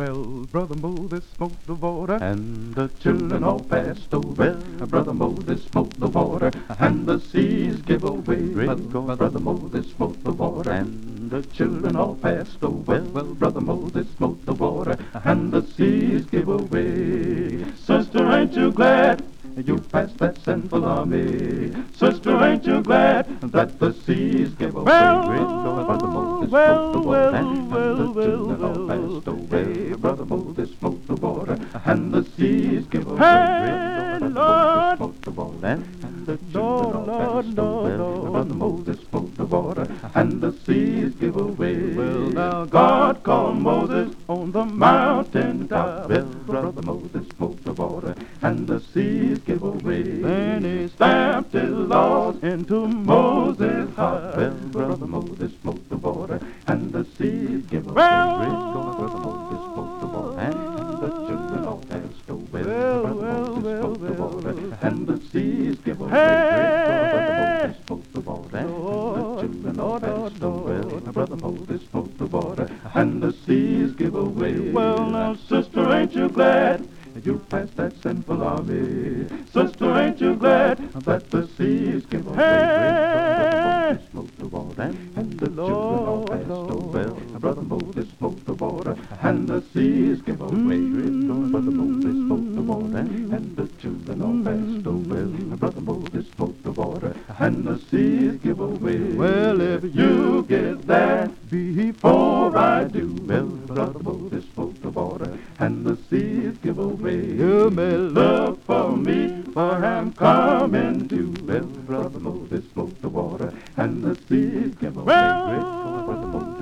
Well, 0.00 0.48
Brother 0.50 0.76
Moses 0.76 1.22
smoked 1.36 1.66
the 1.66 1.74
water, 1.74 2.14
and 2.22 2.74
the 2.74 2.88
children 3.00 3.44
all 3.44 3.60
passed 3.60 4.14
over. 4.14 4.52
Brother 4.86 5.12
Moses 5.12 5.62
smoked 5.64 6.00
the 6.00 6.08
water, 6.08 6.50
and 6.78 7.04
the 7.04 7.20
seas 7.20 7.82
give 7.82 8.04
away. 8.04 8.48
Well, 8.48 8.76
Brother 8.76 9.38
Moses 9.38 9.90
smoked 9.90 10.24
the 10.24 10.32
water, 10.32 10.70
and 10.70 11.30
the 11.30 11.42
children 11.42 11.96
all 11.96 12.14
passed 12.14 12.64
over. 12.64 12.80
Well, 12.80 13.10
well, 13.12 13.34
Brother 13.34 13.60
Moses 13.60 14.06
smoked 14.16 14.46
the 14.46 14.54
water, 14.54 14.96
and 15.22 15.52
the 15.52 15.66
seas 15.66 16.24
give 16.24 16.48
away. 16.48 17.70
Sister, 17.74 18.32
ain't 18.32 18.54
you 18.54 18.72
glad? 18.72 19.22
You 19.56 19.78
passed 19.78 20.16
that 20.18 20.38
sinful 20.42 20.84
army. 20.84 21.72
Sister, 21.94 22.36
ain't 22.44 22.64
you 22.64 22.82
glad 22.82 23.40
that 23.52 23.78
the 23.78 23.92
seas 23.92 24.50
give 24.54 24.74
away? 24.74 24.84
Well, 24.84 25.26
Brother 25.26 26.06
Moses 26.06 26.50
smoked 26.50 26.92
the 26.92 27.00
water, 27.00 27.36
and 27.36 27.70
the 27.70 28.12
children 28.22 28.64
all 28.64 28.88
passed 28.88 29.26
away. 29.26 29.92
Brother 29.94 30.24
Moses 30.24 30.70
smoked 30.78 31.06
the 31.08 31.14
water, 31.16 31.58
and 31.84 32.12
the 32.12 32.24
seas 32.36 32.86
give 32.86 33.06
away. 33.06 33.18
Hey, 33.18 34.18
Lord, 34.20 34.96
smoked 34.96 35.22
the 35.22 35.30
water, 35.30 35.82
the 36.26 36.36
children 36.52 37.08
all 37.08 37.42
passed 37.42 37.58
away. 37.58 37.96
Brother 38.30 38.54
Moses 38.54 38.98
smoked 39.08 39.36
the 39.36 39.44
water, 39.44 39.86
and 40.14 40.40
the 40.40 40.52
seas 40.64 41.14
give 41.14 41.36
away. 41.36 41.94
Well, 41.94 42.30
now 42.30 42.64
God 42.64 43.22
called 43.22 43.58
Moses 43.58 44.14
on 44.28 44.52
the 44.52 44.64
mountain 44.64 45.68
top. 45.68 46.08
Well, 46.08 46.24
Brother 46.24 46.82
Moses 46.82 47.26
smoked 47.36 47.64
the 47.64 47.72
water, 47.72 48.14
and 48.42 48.66
the 48.66 48.80
seas 48.80 49.38
give 49.40 49.62
away. 49.62 50.02
Then 50.02 50.64
he 50.64 50.88
stamped 50.88 51.52
his 51.52 51.70
laws 51.70 52.36
into 52.42 52.86
Moses' 52.86 53.94
heart. 53.96 54.36
Well, 54.36 54.54
Brother 54.72 55.06
Moses 55.06 55.52
smoked 55.60 55.88
the 55.88 55.96
water, 55.96 56.40
and 56.66 56.92
the 56.92 57.04
seas 57.16 57.64
give 57.66 57.86
away. 57.86 57.94
Well, 57.94 58.94
Brother 58.98 59.18
Moses 59.18 59.60
smoked 59.72 60.00
the 60.00 60.06
water, 60.06 60.40
and 60.40 60.54
the 61.02 61.08
children 61.26 61.64
all 61.64 61.82
passed 61.88 62.28
away. 62.28 62.62
Well, 62.62 63.02
Brother 63.02 63.14
Moses 63.14 63.80
smoked 63.80 64.00
the 64.00 64.12
water, 64.22 64.49
and 64.82 65.06
the 65.06 65.20
seas 65.30 65.76
give 65.84 66.00
away. 66.00 66.10
Brother 66.10 67.34
Moses 67.62 67.76
smoked 67.86 68.12
the 68.14 68.20
water, 68.20 68.56
and 68.56 68.68
the 68.68 69.40
children 69.40 69.80
all 69.80 70.00
passed 70.00 70.42
away. 70.42 70.80
Brother 71.12 71.36
Moses 71.36 71.82
smoked 71.90 72.18
the 72.18 72.26
water, 72.26 72.68
and 72.94 73.22
the 73.22 73.32
seas 73.32 73.92
give 73.92 74.14
away. 74.14 74.70
Well, 74.70 75.10
now, 75.10 75.34
sister, 75.34 75.92
ain't 75.92 76.14
you 76.14 76.28
glad? 76.28 76.88
You 77.24 77.38
passed 77.50 77.76
that 77.76 77.92
sinful 78.02 78.42
army. 78.42 79.26
Sister, 79.52 79.98
ain't 79.98 80.20
you 80.20 80.36
glad 80.36 80.78
that 80.92 81.28
the 81.30 81.46
seas 81.58 82.06
give 82.06 82.26
away? 82.26 82.36
Hey! 82.36 83.98
Smoked 84.12 84.38
the 84.38 84.46
water, 84.46 84.94
and 85.16 85.32
the 85.38 85.46
children 85.46 86.06
all 86.06 86.24
passed 86.24 86.48
away. 86.48 87.06
Brother 87.38 87.62
Moses 87.62 88.08
smoked 88.16 88.46
the 88.46 88.54
water, 88.54 88.96
and 89.22 89.48
the 89.48 89.60
seas 89.74 90.22
give 90.22 90.40
away. 90.40 90.78
Brother 90.78 91.70
Moses 91.72 92.12
smoked 92.12 92.44
the 92.44 92.49
water, 92.62 92.98
and 92.98 93.56
the 93.56 93.66
children 93.80 94.22
all 94.22 94.42
passed 94.44 94.86
away. 94.86 95.56
Brother 95.56 95.80
Moses 95.80 96.26
smoked 96.36 96.62
the 96.62 96.72
water, 96.72 97.14
and 97.38 97.64
the 97.64 97.78
seas 97.90 98.36
give 98.42 98.60
away. 98.60 98.98
Well, 99.14 99.60
if 99.60 99.84
you 99.94 100.44
get 100.48 100.86
that 100.86 101.50
before 101.50 102.56
I 102.56 102.84
do, 102.84 103.16
well, 103.26 103.46
Brother 103.46 104.02
Moses 104.02 104.44
smoked 104.54 104.82
the 104.82 104.90
water, 104.90 105.38
and 105.58 105.84
the 105.84 105.96
seas 106.08 106.56
give 106.62 106.78
away. 106.78 107.24
You 107.32 107.70
may 107.70 107.96
look 107.96 108.64
for 108.64 108.96
me, 108.96 109.42
for 109.52 109.84
I'm 109.84 110.12
coming 110.12 111.08
to. 111.08 111.34
Well, 111.44 111.64
Brother 111.64 112.20
Moses 112.20 112.64
smoked 112.72 113.02
the 113.02 113.08
water, 113.08 113.52
and 113.76 114.02
the 114.02 114.14
seas 114.28 114.74
give 114.76 114.96
away. 114.96 115.06
Well, 115.06 116.59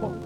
well, 0.00 0.16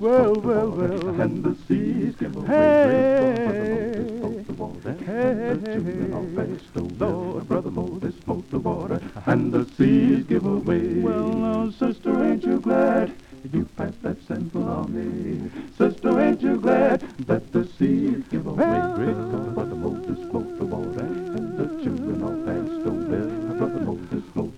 well, 0.00 0.34
well, 0.40 0.70
well, 0.70 1.20
and 1.20 1.42
the 1.42 1.56
seas 1.66 2.14
give 2.16 2.36
away. 2.36 2.46
Hey, 2.46 3.92
Brother 3.96 4.12
Moses 4.20 4.46
the 4.46 4.52
water, 4.52 4.92
hey, 4.92 5.54
the 5.54 5.72
children 5.72 6.12
all 6.14 6.26
fast 6.36 7.00
Lord, 7.00 7.48
Brother 7.48 7.70
Moses 7.70 8.14
smote 8.22 8.50
the 8.50 8.58
water, 8.58 9.00
and 9.26 9.52
the 9.52 9.64
seas 9.76 10.24
give 10.24 10.46
away. 10.46 11.00
Well, 11.00 11.28
now, 11.32 11.70
sister, 11.70 12.24
ain't 12.24 12.44
you 12.44 12.60
glad? 12.60 13.12
You 13.52 13.64
passed 13.76 14.02
that 14.02 14.22
sinful 14.26 14.68
on 14.68 14.92
me. 14.92 15.50
Sister, 15.76 16.20
ain't 16.20 16.42
you 16.42 16.60
glad 16.60 17.00
that 17.26 17.52
the 17.52 17.64
seas 17.78 18.24
give 18.30 18.46
away? 18.46 18.66
Well, 18.66 18.94
Brother, 18.96 19.50
Brother 19.50 19.74
Moses 19.74 20.18
smote 20.30 20.55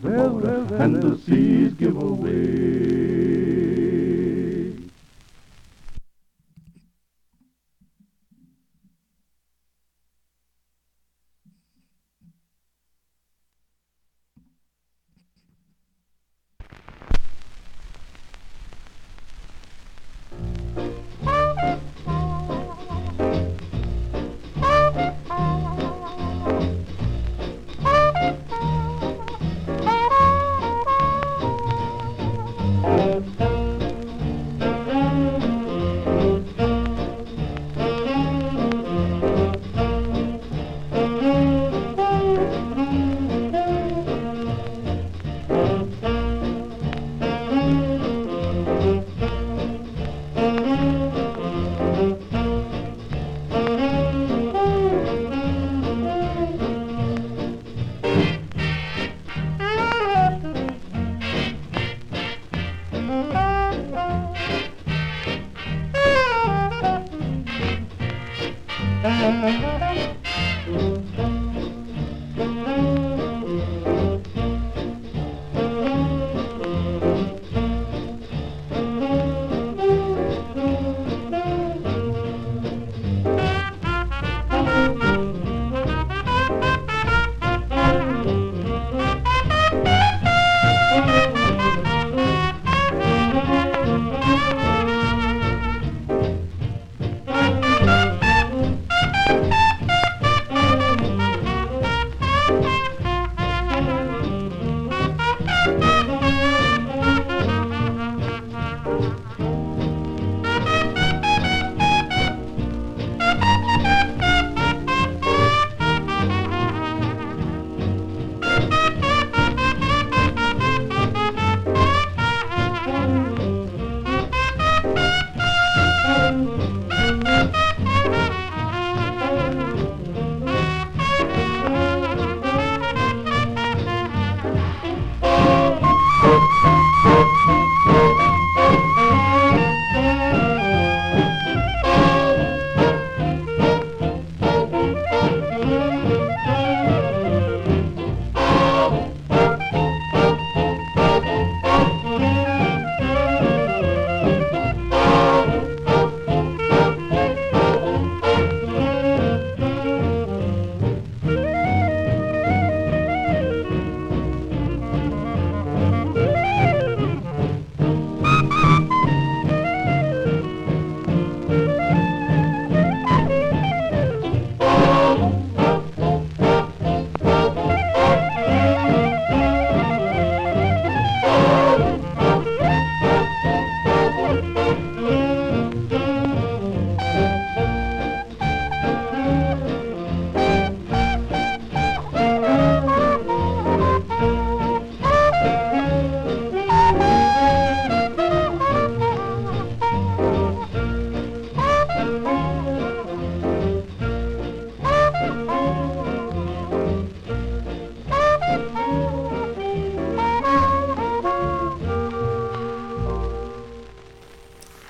And 0.04 1.02
the 1.02 1.18
seas 1.26 1.72
give 1.74 1.96
away. 1.96 3.27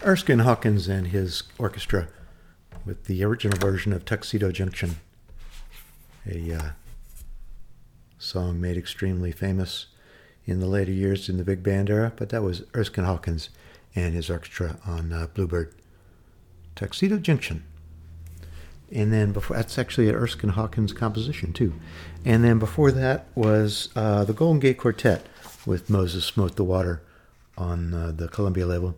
Erskine 0.08 0.38
Hawkins 0.38 0.88
and 0.88 1.08
his 1.08 1.42
orchestra 1.58 2.08
with 2.86 3.04
the 3.04 3.22
original 3.22 3.58
version 3.58 3.92
of 3.92 4.06
Tuxedo 4.06 4.50
Junction, 4.50 4.96
a 6.26 6.50
uh, 6.50 6.70
song 8.18 8.58
made 8.58 8.78
extremely 8.78 9.32
famous 9.32 9.88
in 10.46 10.60
the 10.60 10.66
later 10.66 10.92
years 10.92 11.28
in 11.28 11.36
the 11.36 11.44
big 11.44 11.62
band 11.62 11.90
era, 11.90 12.10
but 12.16 12.30
that 12.30 12.42
was 12.42 12.62
Erskine 12.74 13.04
Hawkins 13.04 13.50
and 13.94 14.14
his 14.14 14.30
orchestra 14.30 14.78
on 14.86 15.12
uh, 15.12 15.26
Bluebird. 15.34 15.74
Tuxedo 16.74 17.18
Junction. 17.18 17.64
And 18.90 19.12
then 19.12 19.32
before 19.32 19.58
that's 19.58 19.76
actually 19.76 20.08
an 20.08 20.14
Erskine 20.14 20.52
Hawkins 20.52 20.94
composition 20.94 21.52
too. 21.52 21.74
And 22.24 22.42
then 22.42 22.58
before 22.58 22.92
that 22.92 23.26
was 23.34 23.90
uh, 23.94 24.24
the 24.24 24.32
Golden 24.32 24.58
Gate 24.58 24.78
Quartet 24.78 25.26
with 25.66 25.90
Moses 25.90 26.24
Smote 26.24 26.56
the 26.56 26.64
Water 26.64 27.02
on 27.58 27.92
uh, 27.92 28.12
the 28.16 28.28
Columbia 28.28 28.64
label 28.64 28.96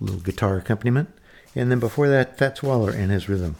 little 0.00 0.20
guitar 0.20 0.56
accompaniment. 0.56 1.10
And 1.54 1.70
then 1.70 1.80
before 1.80 2.08
that, 2.08 2.38
Fats 2.38 2.62
Waller 2.62 2.90
and 2.90 3.10
his 3.10 3.28
rhythm 3.28 3.56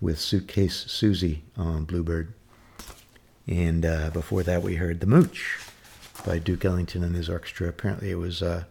with 0.00 0.20
Suitcase 0.20 0.84
Susie 0.88 1.42
on 1.56 1.84
Bluebird. 1.84 2.32
And 3.46 3.84
uh, 3.84 4.10
before 4.10 4.42
that, 4.42 4.62
we 4.62 4.76
heard 4.76 5.00
The 5.00 5.06
Mooch 5.06 5.58
by 6.24 6.38
Duke 6.38 6.64
Ellington 6.64 7.02
and 7.02 7.14
his 7.14 7.28
orchestra. 7.28 7.68
Apparently, 7.68 8.10
it 8.10 8.16
was 8.16 8.42
uh, 8.42 8.64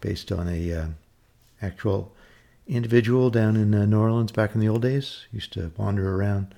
based 0.00 0.32
on 0.32 0.48
a 0.48 0.72
uh, 0.72 0.86
actual 1.62 2.12
individual 2.66 3.30
down 3.30 3.56
in 3.56 3.74
uh, 3.74 3.86
New 3.86 3.98
Orleans 3.98 4.32
back 4.32 4.54
in 4.54 4.60
the 4.60 4.68
old 4.68 4.82
days. 4.82 5.26
Used 5.32 5.52
to 5.54 5.72
wander 5.76 6.14
around, 6.14 6.54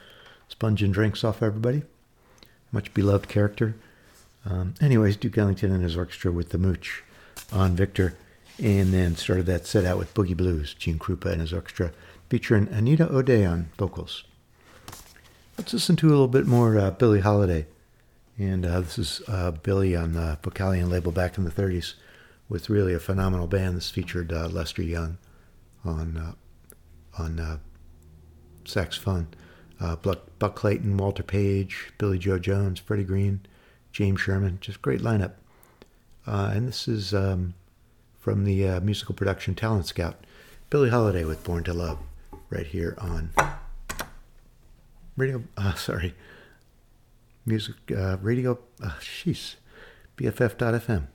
sponging 0.48 0.92
drinks 0.92 1.24
off 1.24 1.42
everybody. 1.42 1.82
Much 2.72 2.92
beloved 2.94 3.28
character. 3.28 3.74
Um, 4.44 4.74
anyways, 4.80 5.16
Duke 5.16 5.36
Ellington 5.36 5.72
and 5.72 5.82
his 5.82 5.96
orchestra 5.96 6.32
with 6.32 6.50
The 6.50 6.58
Mooch 6.58 7.02
on 7.52 7.76
Victor, 7.76 8.16
and 8.62 8.92
then 8.92 9.16
started 9.16 9.46
that 9.46 9.66
set 9.66 9.84
out 9.84 9.98
with 9.98 10.12
Boogie 10.12 10.36
Blues, 10.36 10.74
Gene 10.74 10.98
Krupa 10.98 11.32
and 11.32 11.40
his 11.40 11.52
orchestra, 11.52 11.92
featuring 12.28 12.68
Anita 12.68 13.10
O'Day 13.10 13.44
on 13.44 13.70
vocals. 13.78 14.24
Let's 15.56 15.72
listen 15.72 15.96
to 15.96 16.08
a 16.08 16.10
little 16.10 16.28
bit 16.28 16.46
more 16.46 16.78
uh, 16.78 16.90
Billie 16.90 17.20
Holiday. 17.20 17.66
And 18.38 18.64
uh, 18.64 18.80
this 18.80 18.98
is 18.98 19.22
uh, 19.28 19.50
Billie 19.50 19.96
on 19.96 20.12
the 20.12 20.38
Vocalion 20.42 20.90
label 20.90 21.12
back 21.12 21.36
in 21.36 21.44
the 21.44 21.50
30s 21.50 21.94
with 22.48 22.70
really 22.70 22.94
a 22.94 22.98
phenomenal 22.98 23.46
band. 23.46 23.76
This 23.76 23.90
featured 23.90 24.32
uh, 24.32 24.48
Lester 24.48 24.82
Young 24.82 25.18
on 25.84 26.16
uh, 26.16 26.32
on 27.22 27.40
uh, 27.40 27.58
saxophone, 28.64 29.28
uh, 29.80 29.96
Buck, 29.96 30.38
Buck 30.38 30.54
Clayton, 30.54 30.96
Walter 30.96 31.22
Page, 31.22 31.92
Billie 31.98 32.18
Joe 32.18 32.38
Jones, 32.38 32.78
Freddie 32.78 33.04
Green, 33.04 33.40
James 33.92 34.20
Sherman. 34.20 34.58
Just 34.60 34.80
great 34.80 35.00
lineup. 35.00 35.32
and 36.26 36.68
this 36.68 36.88
is 36.88 37.12
um, 37.12 37.54
from 38.20 38.44
the 38.44 38.78
musical 38.80 39.14
production 39.14 39.54
Talent 39.54 39.86
Scout, 39.86 40.24
Billie 40.68 40.90
Holiday 40.90 41.24
with 41.24 41.42
Born 41.42 41.64
to 41.64 41.72
Love, 41.72 41.98
right 42.48 42.66
here 42.66 42.94
on 42.98 43.30
radio. 45.16 45.42
sorry 45.76 46.14
music 47.46 47.76
uh, 47.96 48.16
radio. 48.22 48.58
Uh, 48.82 48.90
jeez, 49.00 49.56
BFF.fm. 50.16 51.06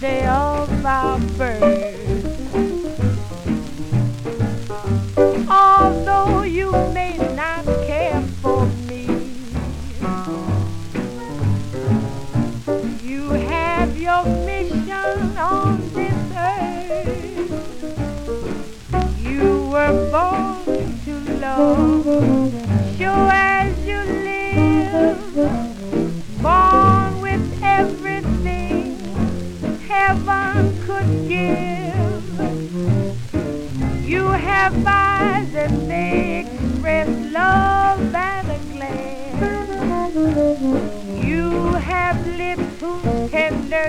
day 0.00 0.24
of 0.24 0.86
our 0.86 1.18
birth. 1.36 1.79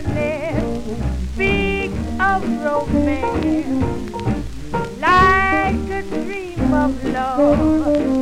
Tenderness 0.04 1.34
speaks 1.34 1.94
of 2.20 2.42
romance. 2.64 4.12
Like 5.00 5.90
a 5.90 6.02
dream 6.04 6.74
of 6.74 7.04
love, 7.06 8.21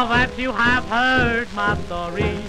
now 0.00 0.06
that 0.06 0.38
you 0.38 0.50
have 0.50 0.86
heard 0.86 1.52
my 1.52 1.76
story, 1.84 2.39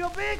your 0.00 0.08
big 0.16 0.39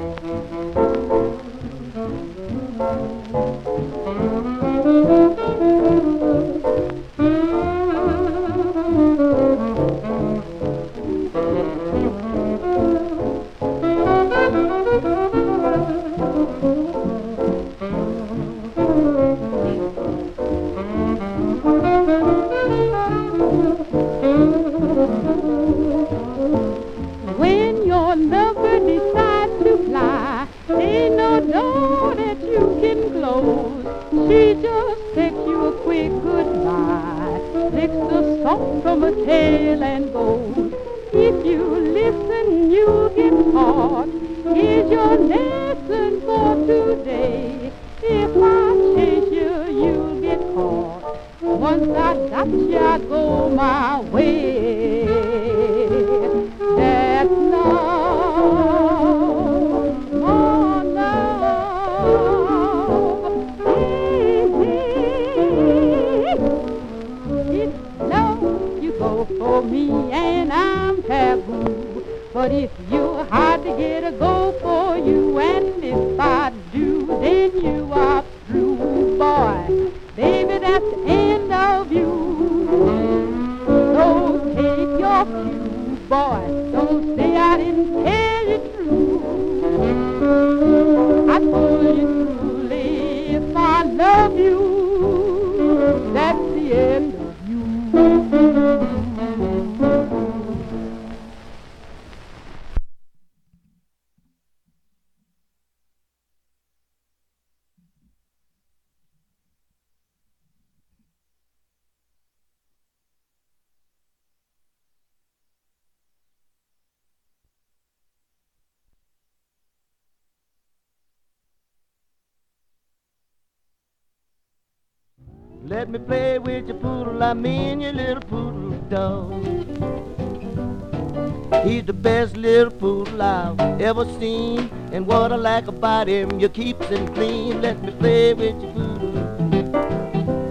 you 136.46 136.50
keep 136.50 136.78
them 136.90 137.08
clean. 137.16 137.60
Let 137.60 137.82
me 137.82 137.92
play 137.92 138.36
with 138.36 138.62
your 138.62 138.72
poodle. 138.74 139.14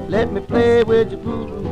Let 0.08 0.32
me 0.32 0.40
play 0.40 0.82
with 0.82 1.12
your 1.12 1.20
poodle. 1.20 1.62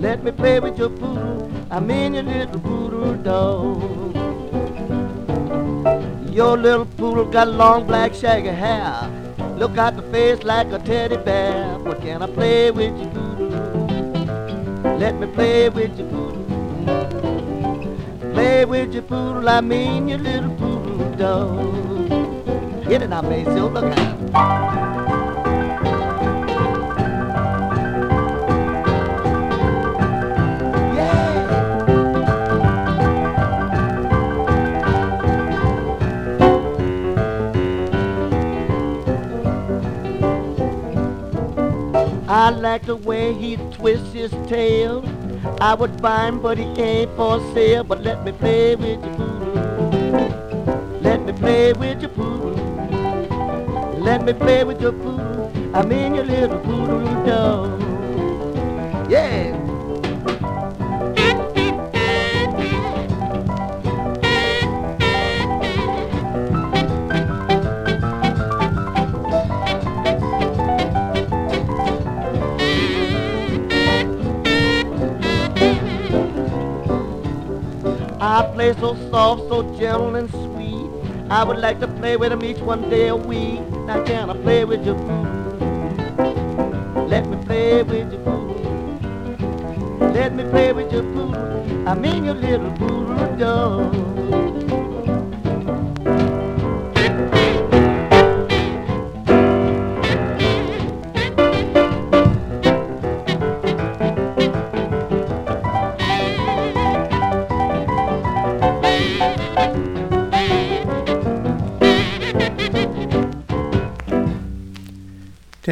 Let 0.00 0.24
me 0.24 0.32
play 0.32 0.58
with 0.58 0.76
your 0.76 0.90
poodle. 0.90 1.48
I 1.70 1.78
mean 1.78 2.14
your 2.14 2.24
little 2.24 2.58
poodle 2.58 3.14
dog. 3.14 4.16
Your 6.28 6.58
little 6.58 6.86
poodle 6.86 7.26
got 7.26 7.46
long 7.46 7.86
black 7.86 8.14
shaggy 8.14 8.48
hair. 8.48 9.08
Look 9.56 9.78
at 9.78 9.94
the 9.94 10.02
face 10.10 10.42
like 10.42 10.72
a 10.72 10.80
teddy 10.80 11.18
bear. 11.18 11.78
But 11.78 12.00
can 12.00 12.20
I 12.20 12.26
play 12.26 12.72
with 12.72 12.98
your 12.98 13.10
poodle? 13.10 13.50
Let 14.98 15.20
me 15.20 15.28
play 15.28 15.68
with 15.68 15.96
your 15.96 16.08
poodle. 16.08 16.46
Play 18.32 18.64
with 18.64 18.92
your 18.92 19.04
poodle. 19.04 19.48
I 19.48 19.60
mean 19.60 20.08
your 20.08 20.18
little 20.18 20.50
poodle 20.56 21.14
dog 21.14 22.11
hit 22.92 23.00
it, 23.00 23.10
I 23.10 23.22
may 23.22 23.42
still 23.44 23.70
look 23.70 23.84
at 23.84 23.98
it. 23.98 24.22
I 42.28 42.50
like 42.50 42.84
the 42.84 42.96
way 42.96 43.32
he 43.32 43.56
twists 43.72 44.12
his 44.12 44.30
tail. 44.48 45.02
I 45.62 45.74
would 45.74 46.02
buy 46.02 46.28
him, 46.28 46.40
but 46.42 46.58
he 46.58 46.64
ain't 46.64 47.16
for 47.16 47.40
sale. 47.54 47.84
But 47.84 48.02
let 48.02 48.22
me 48.24 48.32
play 48.32 48.76
with 48.76 49.02
your. 49.02 49.42
Let 51.00 51.22
me 51.24 51.32
play 51.32 51.72
with 51.72 52.00
your 52.00 52.11
let 54.12 54.26
me 54.26 54.34
play 54.34 54.62
with 54.62 54.78
your 54.78 54.92
food. 54.92 55.72
I'm 55.72 55.90
in 55.90 56.14
your 56.14 56.24
little 56.26 56.58
poodle 56.58 57.24
dog. 57.24 57.80
Yeah. 59.10 59.56
I 78.20 78.52
play 78.52 78.74
so 78.74 78.94
soft, 79.10 79.48
so 79.48 79.62
gentle 79.78 80.16
and 80.16 80.28
sweet. 80.28 80.51
I 81.32 81.44
would 81.44 81.60
like 81.60 81.80
to 81.80 81.88
play 81.88 82.18
with 82.18 82.28
them 82.28 82.44
each 82.44 82.58
one 82.58 82.90
day 82.90 83.08
a 83.08 83.16
week. 83.16 83.66
Now 83.86 84.04
can 84.04 84.28
I 84.28 84.34
play 84.34 84.66
with 84.66 84.84
your 84.84 84.96
poodle? 84.96 86.28
Let 87.08 87.26
me 87.26 87.38
play 87.46 87.82
with 87.82 88.12
your 88.12 88.20
poodle. 88.20 88.60
Let 90.12 90.34
me 90.34 90.44
play 90.44 90.74
with 90.74 90.92
your 90.92 91.04
poodle. 91.04 91.88
I 91.88 91.94
mean 91.94 92.26
your 92.26 92.34
little 92.34 92.70
poodle 92.72 93.36
dog. 93.38 94.11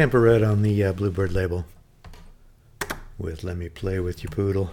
Tampa 0.01 0.17
Red 0.17 0.41
on 0.41 0.63
the 0.63 0.83
uh, 0.83 0.93
Bluebird 0.93 1.31
label 1.31 1.63
with 3.19 3.43
Let 3.43 3.55
Me 3.55 3.69
Play 3.69 3.99
With 3.99 4.23
Your 4.23 4.31
Poodle. 4.31 4.71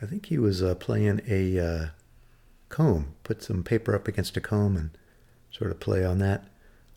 I 0.00 0.06
think 0.06 0.24
he 0.24 0.38
was 0.38 0.62
uh, 0.62 0.76
playing 0.76 1.20
a 1.28 1.58
uh, 1.58 1.86
comb, 2.70 3.16
put 3.22 3.42
some 3.42 3.62
paper 3.62 3.94
up 3.94 4.08
against 4.08 4.34
a 4.38 4.40
comb 4.40 4.78
and 4.78 4.90
sort 5.50 5.70
of 5.70 5.78
play 5.78 6.02
on 6.02 6.20
that 6.20 6.46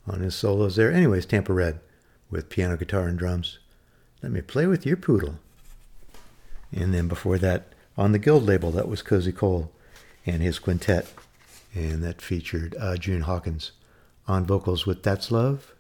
on 0.08 0.22
his 0.22 0.36
solos 0.36 0.78
there. 0.78 0.90
Anyways, 0.90 1.26
Tampa 1.26 1.52
Red 1.52 1.82
with 2.30 2.48
piano, 2.48 2.78
guitar, 2.78 3.10
and 3.10 3.20
drums. 3.20 3.60
Let 4.22 4.32
Me 4.32 4.40
Play 4.40 4.66
With 4.66 4.86
Your 4.86 4.96
Poodle. 4.96 5.40
And 6.72 6.94
then 6.94 7.10
before 7.10 7.38
that, 7.40 7.74
on 7.98 8.14
the 8.14 8.20
Guild 8.20 8.46
label, 8.46 8.72
that 8.72 8.88
was 8.88 9.02
Cozy 9.02 9.34
Cole 9.34 9.70
and 10.26 10.42
his 10.42 10.60
quintet. 10.60 11.14
And 11.76 12.02
that 12.04 12.22
featured 12.22 12.74
uh, 12.80 12.96
June 12.96 13.24
Hawkins 13.24 13.74
on 14.30 14.46
vocals 14.46 14.86
with 14.86 15.04
That's 15.04 15.30
Love 15.30 15.73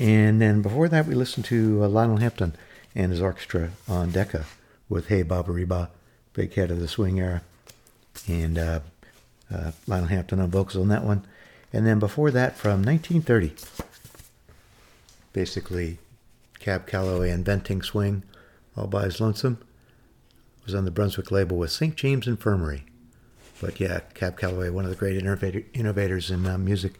and 0.00 0.40
then 0.40 0.62
before 0.62 0.88
that, 0.88 1.06
we 1.06 1.14
listened 1.14 1.44
to 1.46 1.84
uh, 1.84 1.88
Lionel 1.88 2.16
Hampton 2.16 2.54
and 2.94 3.12
his 3.12 3.20
orchestra 3.20 3.70
on 3.86 4.10
Decca 4.10 4.46
with 4.88 5.08
Hey 5.08 5.22
Baba 5.22 5.52
Reba, 5.52 5.90
big 6.32 6.54
head 6.54 6.70
of 6.70 6.80
the 6.80 6.88
swing 6.88 7.20
era. 7.20 7.42
And 8.26 8.56
uh, 8.58 8.80
uh, 9.54 9.72
Lionel 9.86 10.08
Hampton 10.08 10.40
on 10.40 10.50
vocals 10.50 10.76
on 10.80 10.88
that 10.88 11.04
one. 11.04 11.26
And 11.70 11.86
then 11.86 11.98
before 11.98 12.30
that, 12.30 12.56
from 12.56 12.82
1930, 12.82 13.52
basically 15.34 15.98
Cab 16.58 16.86
Calloway 16.86 17.30
inventing 17.30 17.82
swing 17.82 18.22
all 18.76 18.86
by 18.86 19.04
his 19.04 19.20
lonesome. 19.20 19.58
was 20.64 20.74
on 20.74 20.86
the 20.86 20.90
Brunswick 20.90 21.30
label 21.30 21.58
with 21.58 21.72
St. 21.72 21.94
James 21.94 22.26
Infirmary. 22.26 22.84
But 23.60 23.78
yeah, 23.78 24.00
Cab 24.14 24.38
Calloway, 24.38 24.70
one 24.70 24.84
of 24.84 24.90
the 24.90 24.96
great 24.96 25.18
innovator, 25.18 25.62
innovators 25.74 26.30
in 26.30 26.46
uh, 26.46 26.56
music. 26.56 26.94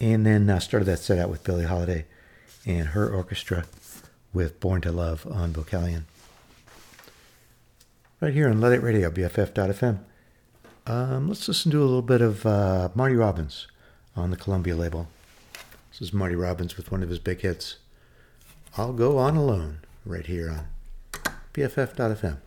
And 0.00 0.24
then 0.24 0.48
uh, 0.48 0.58
started 0.58 0.86
that 0.86 0.98
set 0.98 1.18
out 1.18 1.28
with 1.28 1.44
Billie 1.44 1.66
Holiday 1.66 2.06
and 2.66 2.88
her 2.88 3.08
orchestra 3.08 3.66
with 4.32 4.58
Born 4.60 4.80
to 4.82 4.92
Love 4.92 5.26
on 5.30 5.52
Vocalion. 5.52 6.04
Right 8.20 8.32
here 8.32 8.48
on 8.48 8.60
Luddite 8.60 8.82
Radio, 8.82 9.10
BFF.fm. 9.10 9.98
Um, 10.86 11.28
let's 11.28 11.46
listen 11.46 11.70
to 11.72 11.80
a 11.80 11.84
little 11.84 12.02
bit 12.02 12.20
of 12.20 12.44
uh, 12.46 12.88
Marty 12.94 13.14
Robbins 13.14 13.66
on 14.16 14.30
the 14.30 14.36
Columbia 14.36 14.74
label. 14.74 15.08
This 15.90 16.02
is 16.02 16.12
Marty 16.12 16.36
Robbins 16.36 16.76
with 16.76 16.90
one 16.90 17.02
of 17.02 17.08
his 17.08 17.18
big 17.18 17.40
hits, 17.40 17.76
I'll 18.76 18.92
Go 18.92 19.18
On 19.18 19.36
Alone, 19.36 19.80
right 20.04 20.26
here 20.26 20.50
on 20.50 20.66
BFF.fm. 21.52 22.38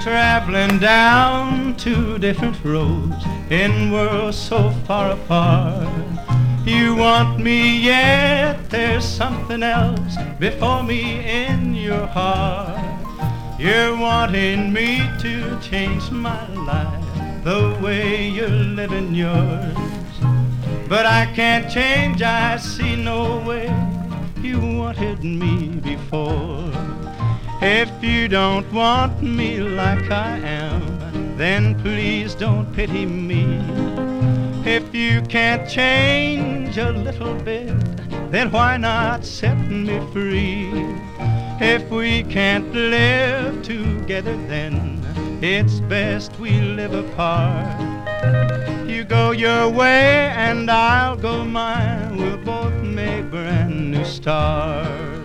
traveling 0.00 0.78
down 0.78 1.76
two 1.76 2.18
different 2.18 2.56
roads 2.64 3.22
in 3.50 3.92
worlds 3.92 4.38
so 4.38 4.70
far 4.86 5.10
apart. 5.10 5.88
You 6.64 6.94
want 6.96 7.38
me 7.38 7.78
yet, 7.78 8.70
there's 8.70 9.04
something 9.04 9.62
else 9.62 10.16
before 10.38 10.82
me 10.82 11.20
in 11.28 11.74
your 11.74 12.06
heart. 12.06 12.80
You're 13.58 13.94
wanting 13.94 14.72
me 14.72 15.02
to 15.20 15.58
change 15.60 16.10
my 16.10 16.48
life 16.54 17.44
the 17.44 17.78
way 17.82 18.26
you're 18.26 18.48
living 18.48 19.14
yours. 19.14 19.76
But 20.88 21.04
I 21.04 21.30
can't 21.34 21.70
change, 21.70 22.22
I 22.22 22.56
see 22.56 22.96
no 22.96 23.38
way 23.46 23.68
you 24.40 24.60
wanted 24.60 25.22
me 25.22 25.68
before. 25.68 26.72
If 27.62 28.02
you 28.02 28.26
don't 28.26 28.72
want 28.72 29.22
me 29.22 29.60
like 29.60 30.10
I 30.10 30.38
am, 30.38 31.36
then 31.36 31.78
please 31.82 32.34
don't 32.34 32.64
pity 32.72 33.04
me. 33.04 33.60
If 34.64 34.94
you 34.94 35.20
can't 35.20 35.68
change 35.68 36.78
a 36.78 36.90
little 36.90 37.34
bit, 37.34 37.74
then 38.30 38.50
why 38.50 38.78
not 38.78 39.26
set 39.26 39.58
me 39.58 40.00
free? 40.10 40.70
If 41.60 41.90
we 41.90 42.22
can't 42.22 42.72
live 42.72 43.62
together, 43.62 44.38
then 44.48 44.98
it's 45.42 45.80
best 45.80 46.40
we 46.40 46.62
live 46.62 46.94
apart. 46.94 47.78
You 48.88 49.04
go 49.04 49.32
your 49.32 49.68
way 49.68 50.32
and 50.34 50.70
I'll 50.70 51.16
go 51.16 51.44
mine. 51.44 52.16
We'll 52.16 52.38
both 52.38 52.82
make 52.82 53.30
brand 53.30 53.90
new 53.90 54.04
stars. 54.06 55.19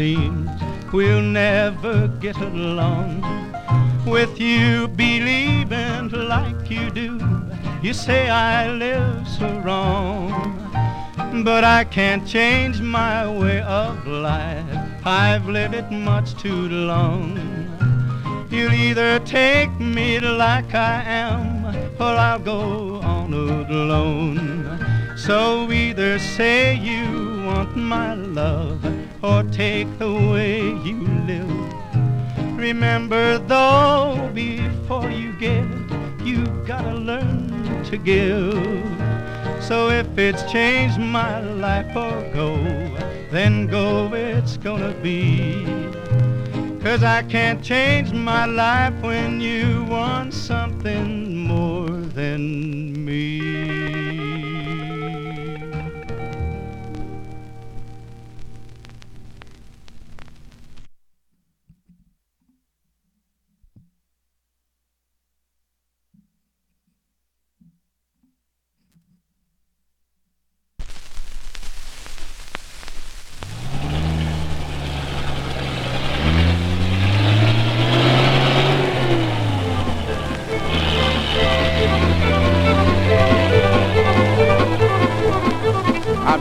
Seems 0.00 0.50
we'll 0.92 1.20
never 1.20 2.08
get 2.20 2.36
along. 2.36 3.22
With 4.06 4.40
you 4.40 4.88
believing 4.88 6.08
like 6.08 6.70
you 6.70 6.90
do, 6.90 7.20
you 7.82 7.92
say 7.92 8.30
I 8.30 8.70
live 8.70 9.28
so 9.28 9.48
wrong. 9.60 10.30
But 11.44 11.64
I 11.64 11.84
can't 11.84 12.26
change 12.26 12.80
my 12.80 13.28
way 13.28 13.60
of 13.60 14.06
life, 14.06 14.89
I've 15.04 15.48
lived 15.48 15.74
it 15.74 15.90
much 15.90 16.34
too 16.34 16.68
long. 16.68 17.38
You'll 18.50 18.72
either 18.72 19.18
take 19.20 19.70
me 19.80 20.20
like 20.20 20.74
I 20.74 21.02
am, 21.02 21.64
or 21.98 22.14
I'll 22.28 22.38
go 22.38 23.00
on 23.00 23.32
alone. 23.32 24.78
So 25.16 25.70
either 25.70 26.18
say 26.18 26.74
you 26.74 27.44
want 27.46 27.76
my 27.76 28.14
love 28.14 28.84
or 29.22 29.42
take 29.44 29.86
the 29.98 30.12
way 30.12 30.60
you 30.60 31.06
live. 31.26 32.58
Remember 32.58 33.38
though, 33.38 34.30
before 34.34 35.10
you 35.10 35.32
get, 35.38 35.64
you 36.22 36.44
gotta 36.66 36.94
learn 36.94 37.84
to 37.84 37.96
give. 37.96 38.52
So 39.62 39.88
if 39.88 40.18
it's 40.18 40.42
changed 40.50 40.98
my 40.98 41.40
life 41.40 41.96
or 41.96 42.20
go, 42.34 42.56
then 43.30 43.66
go 43.66 44.12
it's 44.12 44.56
gonna 44.56 44.92
be. 45.02 45.64
Cause 46.82 47.02
I 47.02 47.22
can't 47.22 47.62
change 47.62 48.12
my 48.12 48.46
life 48.46 48.94
when 49.02 49.40
you 49.40 49.84
want 49.84 50.32
something 50.32 51.36
more 51.36 51.90
than 51.90 52.79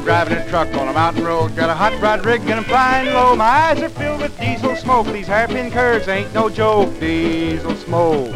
truck 0.06 0.74
on 0.76 0.88
a 0.88 0.94
mountain 0.94 1.24
road. 1.24 1.56
Got 1.56 1.70
a 1.70 1.74
hot 1.74 2.00
rod 2.02 2.26
rig 2.26 2.42
and 2.42 2.54
I'm 2.54 2.64
flying 2.64 3.14
low. 3.14 3.36
My 3.36 3.46
eyes 3.46 3.82
are 3.82 3.90
filled 3.90 4.22
with 4.22 4.38
diesel 4.40 4.76
smoke. 4.76 5.08
These 5.08 5.28
hairpin 5.28 5.72
curves 5.72 6.08
ain't 6.08 6.34
no 6.34 6.50
joke. 6.50 7.00
Diesel 7.00 7.76
smoke. 7.76 8.34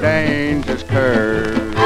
Dangerous 0.00 0.82
curves. 0.82 1.76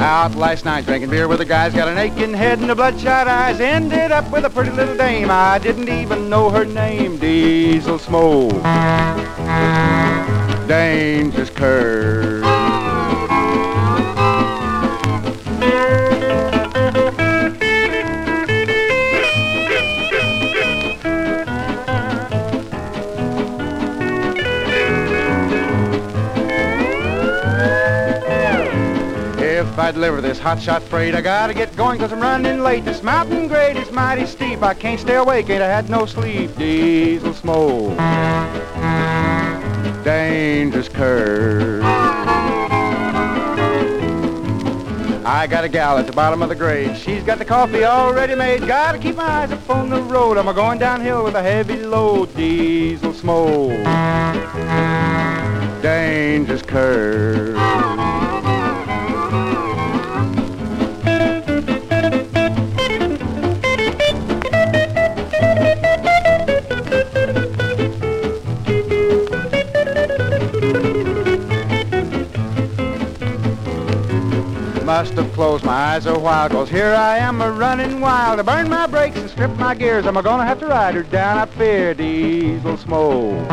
Out 0.00 0.34
last 0.34 0.64
night 0.64 0.84
drinking 0.84 1.10
beer 1.10 1.28
with 1.28 1.38
the 1.38 1.44
guys. 1.44 1.74
Got 1.74 1.88
an 1.88 1.98
aching 1.98 2.34
head 2.34 2.60
and 2.60 2.70
the 2.70 2.74
bloodshot 2.74 3.28
eyes. 3.28 3.60
Ended 3.60 4.12
up 4.12 4.30
with 4.30 4.44
a 4.44 4.50
pretty 4.50 4.70
little 4.70 4.96
dame. 4.96 5.30
I 5.30 5.58
didn't 5.58 5.88
even 5.88 6.28
know 6.28 6.50
her 6.50 6.64
name. 6.64 7.18
Diesel 7.18 7.98
smoke. 7.98 8.52
Dangerous 10.68 11.50
curve. 11.50 12.51
I 29.82 29.90
deliver 29.90 30.20
this 30.20 30.38
hotshot 30.38 30.82
freight, 30.82 31.16
I 31.16 31.20
gotta 31.20 31.52
get 31.52 31.74
going 31.74 31.98
cause 31.98 32.12
I'm 32.12 32.20
running 32.20 32.60
late. 32.60 32.84
This 32.84 33.02
mountain 33.02 33.48
grade 33.48 33.76
is 33.76 33.90
mighty 33.90 34.26
steep. 34.26 34.62
I 34.62 34.74
can't 34.74 35.00
stay 35.00 35.16
awake, 35.16 35.50
ain't 35.50 35.60
I 35.60 35.66
had 35.66 35.90
no 35.90 36.06
sleep. 36.06 36.56
Diesel 36.56 37.34
smoke. 37.34 37.98
Dangerous 40.04 40.88
curve. 40.88 41.82
I 45.24 45.48
got 45.50 45.64
a 45.64 45.68
gal 45.68 45.98
at 45.98 46.06
the 46.06 46.12
bottom 46.12 46.42
of 46.42 46.48
the 46.48 46.54
grade. 46.54 46.96
She's 46.96 47.24
got 47.24 47.38
the 47.38 47.44
coffee 47.44 47.84
already 47.84 48.36
made. 48.36 48.64
Gotta 48.64 48.98
keep 48.98 49.16
my 49.16 49.24
eyes 49.24 49.50
up 49.50 49.68
on 49.68 49.90
the 49.90 50.00
road. 50.02 50.38
I'm 50.38 50.46
a 50.46 50.54
going 50.54 50.78
downhill 50.78 51.24
with 51.24 51.34
a 51.34 51.42
heavy 51.42 51.82
load. 51.82 52.32
Diesel 52.36 53.12
smoke. 53.12 53.82
Dangerous 55.82 56.62
curve. 56.62 58.01
Must 74.92 75.14
have 75.14 75.32
closed 75.32 75.64
my 75.64 75.72
eyes 75.72 76.04
a 76.04 76.18
while, 76.18 76.50
cause 76.50 76.68
here 76.68 76.92
I 76.94 77.16
am 77.16 77.40
a 77.40 77.50
running 77.50 78.02
wild. 78.02 78.38
I 78.38 78.42
burn 78.42 78.68
my 78.68 78.86
brakes 78.86 79.16
and 79.16 79.30
strip 79.30 79.50
my 79.56 79.74
gears. 79.74 80.04
I'm 80.04 80.18
a 80.18 80.22
gonna 80.22 80.44
have 80.44 80.60
to 80.60 80.66
ride 80.66 80.94
her 80.94 81.02
down, 81.02 81.38
I 81.38 81.46
fear 81.46 81.94
diesel 81.94 82.76
smoke. 82.76 83.48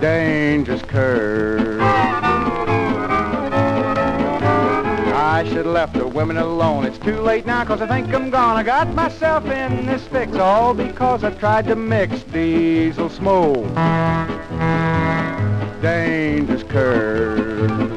Dangerous 0.00 0.82
curve. 0.82 1.80
I 5.14 5.44
should 5.44 5.58
have 5.58 5.66
left 5.66 5.92
the 5.92 6.08
women 6.08 6.38
alone. 6.38 6.84
It's 6.84 6.98
too 6.98 7.20
late 7.20 7.46
now, 7.46 7.64
cause 7.64 7.80
I 7.80 7.86
think 7.86 8.12
I'm 8.12 8.30
gone. 8.30 8.56
I 8.56 8.64
got 8.64 8.92
myself 8.94 9.44
in 9.46 9.86
this 9.86 10.04
fix, 10.08 10.34
all 10.34 10.74
because 10.74 11.22
I 11.22 11.30
tried 11.30 11.68
to 11.68 11.76
mix 11.76 12.20
diesel 12.24 13.08
smoke. 13.08 13.72
Dangerous 15.80 16.64
curve. 16.64 17.95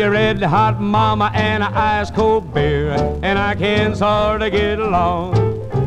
A 0.00 0.10
red 0.10 0.42
hot 0.42 0.80
mama 0.80 1.30
and 1.34 1.62
a 1.62 1.70
ice 1.76 2.10
cold 2.10 2.54
beer, 2.54 2.92
and 3.22 3.38
I 3.38 3.54
can 3.54 3.94
sort 3.94 4.40
of 4.40 4.50
get 4.50 4.78
along. 4.78 5.34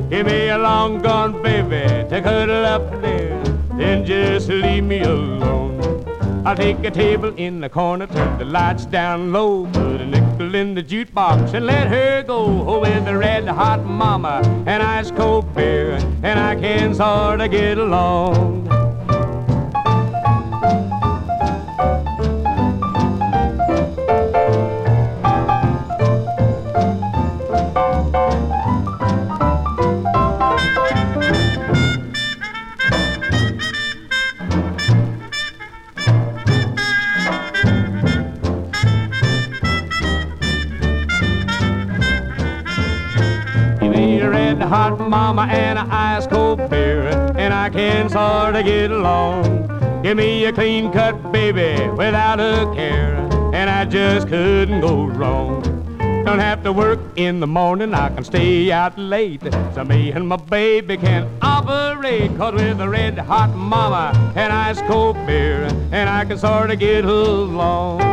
Give 0.09 0.25
me 0.27 0.49
a 0.49 0.57
long 0.57 1.01
gone 1.01 1.41
baby 1.41 2.07
to 2.09 2.21
cuddle 2.21 2.65
up 2.65 3.01
there, 3.01 3.43
then 3.75 4.05
just 4.05 4.49
leave 4.49 4.83
me 4.83 5.01
alone. 5.01 5.81
I'll 6.45 6.55
take 6.55 6.83
a 6.83 6.91
table 6.91 7.33
in 7.37 7.61
the 7.61 7.69
corner, 7.69 8.05
turn 8.05 8.37
the 8.37 8.45
lights 8.45 8.85
down 8.85 9.31
low, 9.31 9.65
put 9.67 10.01
a 10.01 10.05
nickel 10.05 10.53
in 10.53 10.75
the 10.75 10.83
jukebox 10.83 11.53
and 11.53 11.65
let 11.65 11.87
her 11.87 12.21
go 12.21 12.67
oh, 12.67 12.81
with 12.81 13.07
a 13.07 13.17
red 13.17 13.47
hot 13.47 13.83
mama 13.85 14.41
and 14.67 14.83
ice 14.83 15.09
cold 15.11 15.55
beer, 15.55 15.93
and 16.21 16.39
I 16.39 16.55
can 16.55 16.93
sort 16.93 17.41
of 17.41 17.49
get 17.49 17.77
along. 17.77 18.62
Can 47.83 48.07
sort 48.07 48.55
of 48.55 48.63
get 48.63 48.91
along. 48.91 49.43
Give 50.03 50.15
me 50.15 50.45
a 50.45 50.53
clean 50.53 50.89
cut 50.89 51.15
baby 51.33 51.89
without 51.89 52.39
a 52.39 52.71
care, 52.73 53.15
and 53.53 53.69
I 53.69 53.83
just 53.83 54.29
couldn't 54.29 54.79
go 54.79 55.03
wrong. 55.03 55.61
Don't 56.25 56.39
have 56.39 56.63
to 56.63 56.71
work 56.71 57.01
in 57.17 57.41
the 57.41 57.47
morning, 57.47 57.93
I 57.93 58.07
can 58.07 58.23
stay 58.23 58.71
out 58.71 58.97
late. 58.97 59.43
So 59.75 59.83
me 59.83 60.11
and 60.13 60.25
my 60.29 60.37
baby 60.37 60.95
can 60.95 61.29
operate, 61.41 62.33
cause 62.37 62.53
with 62.53 62.79
a 62.79 62.87
red 62.87 63.17
hot 63.17 63.53
mama 63.53 64.13
and 64.33 64.53
ice 64.53 64.81
cold 64.83 65.17
beer, 65.27 65.67
and 65.91 66.09
I 66.09 66.23
can 66.23 66.37
sort 66.37 66.71
of 66.71 66.79
get 66.79 67.03
along. 67.03 68.12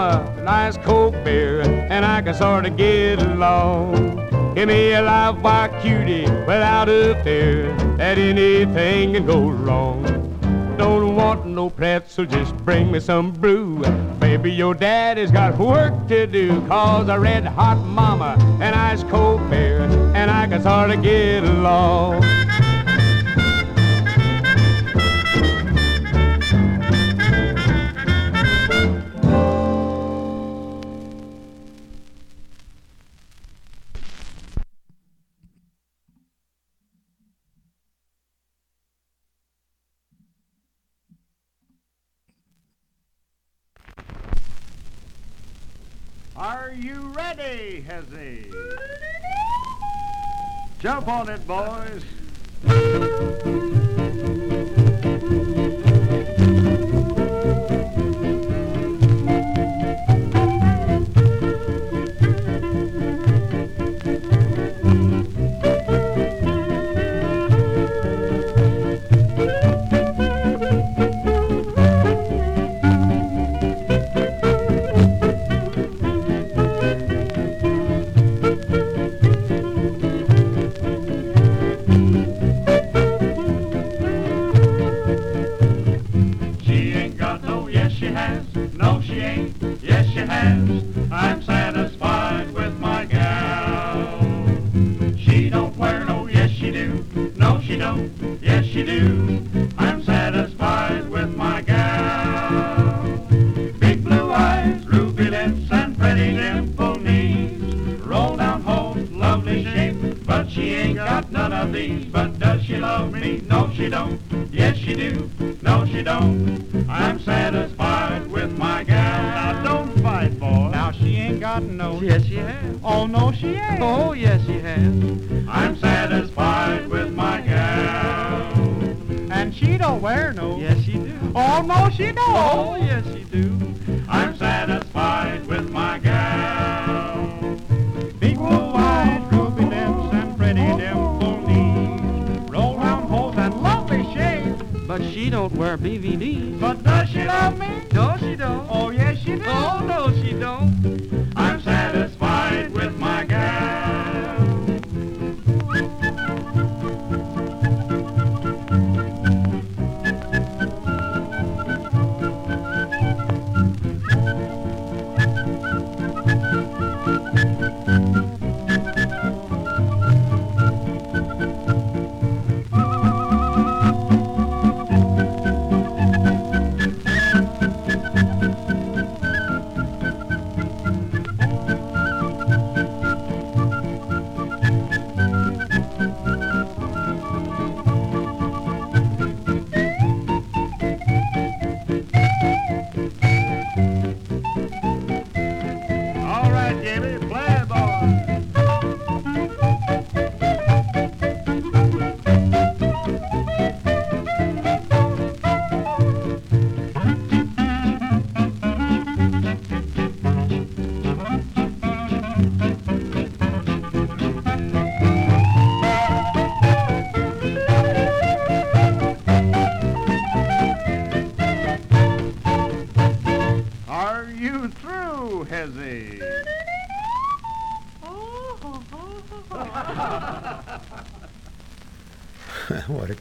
Mama, 0.00 0.42
nice 0.42 0.76
cold 0.78 1.12
beer, 1.24 1.60
and 1.60 2.04
I 2.06 2.22
can 2.22 2.34
sort 2.34 2.64
of 2.66 2.76
get 2.76 3.20
along. 3.20 4.16
Give 4.54 4.68
me 4.68 4.92
a 4.92 5.02
live 5.02 5.42
wire 5.42 5.68
cutie 5.80 6.22
without 6.46 6.88
a 6.88 7.20
fear 7.22 7.76
that 7.98 8.16
anything 8.16 9.12
can 9.14 9.26
go 9.26 9.50
wrong. 9.50 10.02
Don't 10.78 11.14
want 11.14 11.46
no 11.46 11.68
pretzel, 11.68 12.24
just 12.24 12.56
bring 12.64 12.90
me 12.90 13.00
some 13.00 13.30
brew. 13.30 13.82
Baby, 14.18 14.52
your 14.52 14.74
daddy's 14.74 15.30
got 15.30 15.58
work 15.58 15.94
to 16.08 16.26
do, 16.26 16.66
cause 16.66 17.08
a 17.08 17.18
red 17.20 17.44
hot 17.44 17.78
mama 17.84 18.36
and 18.60 18.74
ice 18.74 19.02
cold 19.04 19.50
beer, 19.50 19.82
and 20.14 20.30
I 20.30 20.46
can 20.46 20.62
sort 20.62 20.90
of 20.90 21.02
get 21.02 21.44
along. 21.44 22.39
Jump 50.80 51.08
on 51.08 51.28
it, 51.28 51.46
boys. 51.46 52.04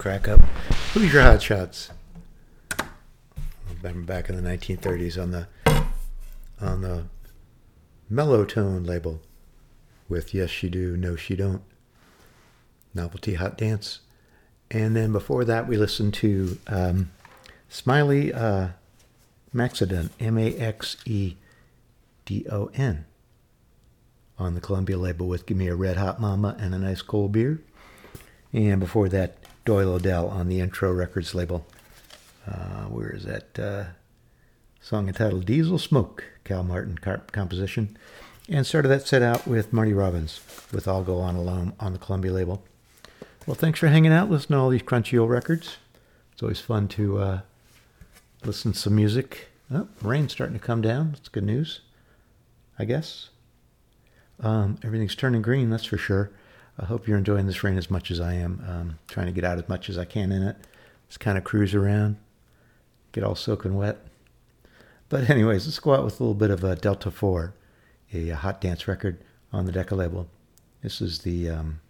Crack 0.10 0.28
up. 0.28 0.42
Hoosier 0.94 1.22
Hot 1.22 1.40
Shots? 1.40 1.92
Remember 3.84 4.02
back 4.08 4.28
in 4.28 4.36
the 4.36 4.42
1930s 4.42 5.22
on 5.22 5.30
the 5.30 5.48
on 6.60 6.82
the 6.82 7.04
Melotone 8.12 8.88
label 8.88 9.22
with 10.08 10.34
Yes 10.34 10.50
She 10.50 10.68
Do, 10.68 10.98
No 10.98 11.16
She 11.16 11.36
Don't. 11.36 11.62
Novelty 12.96 13.36
Hot 13.36 13.56
Dance. 13.56 14.00
And 14.72 14.96
then 14.96 15.12
before 15.12 15.46
that 15.46 15.68
we 15.68 15.78
listened 15.78 16.16
to 16.16 16.58
um, 16.66 17.12
Smiley 17.70 18.34
uh, 18.34 18.70
Maxedon, 19.54 20.10
M-A-X-E-D-O-N 20.20 21.36
on 24.40 24.56
the 24.56 24.62
Columbia 24.62 24.98
label 24.98 25.28
with 25.28 25.46
Give 25.46 25.58
Me 25.58 25.68
a 25.68 25.76
Red 25.76 25.98
Hot 25.98 26.20
Mama 26.20 26.58
and 26.60 26.74
a 26.74 26.80
Nice 26.80 27.04
Cold 27.04 27.32
Beer. 27.32 27.62
And 28.52 28.80
before 28.80 29.08
that, 29.10 29.39
Doyle 29.70 29.90
O'Dell 29.90 30.28
on 30.30 30.50
the 30.50 30.62
Intro 30.62 30.92
Records 30.92 31.36
label. 31.36 31.64
Uh, 32.48 32.86
where 32.86 33.12
is 33.12 33.26
that? 33.26 33.60
Uh, 33.60 33.84
song 34.82 35.08
entitled 35.08 35.46
Diesel 35.46 35.78
Smoke, 35.78 36.24
Cal 36.44 36.64
Martin 36.64 36.98
composition. 36.98 37.96
And 38.50 38.66
started 38.66 38.88
that 38.88 39.08
set 39.08 39.22
out 39.22 39.46
with 39.46 39.72
Marty 39.72 39.94
Robbins 39.94 40.42
with 40.74 40.88
I'll 40.88 41.04
Go 41.04 41.20
On 41.20 41.36
Alone 41.36 41.74
on 41.80 41.94
the 41.94 42.00
Columbia 42.00 42.34
label. 42.34 42.64
Well, 43.46 43.54
thanks 43.54 43.78
for 43.78 43.90
hanging 43.90 44.12
out, 44.12 44.32
listening 44.32 44.58
to 44.58 44.64
all 44.64 44.70
these 44.70 44.82
crunchy 44.82 45.20
old 45.20 45.30
records. 45.30 45.78
It's 46.34 46.42
always 46.42 46.60
fun 46.60 46.88
to 46.88 47.20
uh, 47.20 47.42
listen 48.44 48.74
to 48.74 48.80
some 48.80 48.96
music. 48.96 49.50
Oh, 49.72 49.88
rain's 50.02 50.32
starting 50.32 50.58
to 50.58 50.66
come 50.66 50.82
down. 50.82 51.12
That's 51.12 51.30
good 51.30 51.44
news, 51.44 51.82
I 52.80 52.86
guess. 52.86 53.30
Um, 54.40 54.80
everything's 54.84 55.14
turning 55.14 55.44
green, 55.44 55.70
that's 55.70 55.86
for 55.86 56.00
sure. 56.00 56.32
I 56.80 56.86
hope 56.86 57.08
you're 57.08 57.18
enjoying 57.18 57.46
this 57.46 57.64
rain 57.64 57.78
as 57.78 57.92
much 57.92 58.10
as 58.10 58.22
I 58.22 58.34
am. 58.34 58.64
Um, 58.68 59.00
trying 59.08 59.26
to 59.26 59.34
get 59.34 59.44
out 59.44 59.58
as 59.58 59.68
much 59.68 59.90
as 59.90 59.98
I 59.98 60.06
can 60.06 60.32
in 60.32 60.44
it. 60.44 60.56
Just 61.10 61.20
kind 61.20 61.38
of 61.38 61.44
cruise 61.44 61.76
around, 61.76 62.18
get 63.12 63.24
all 63.24 63.36
soaking 63.36 63.76
wet. 63.76 63.98
But 65.10 65.30
anyways, 65.30 65.66
let's 65.66 65.80
go 65.80 65.94
out 65.94 66.06
with 66.06 66.20
a 66.20 66.24
little 66.24 66.36
bit 66.36 66.52
of 66.52 66.64
a 66.64 66.76
Delta 66.76 67.12
4, 67.12 67.54
a, 68.14 68.30
hot 68.30 68.62
dance 68.62 68.88
record 68.88 69.18
on 69.52 69.66
the 69.66 69.72
Decca 69.72 69.96
label. 69.96 70.30
This 70.82 71.02
is 71.02 71.20
the 71.20 71.50
um, 71.50 71.82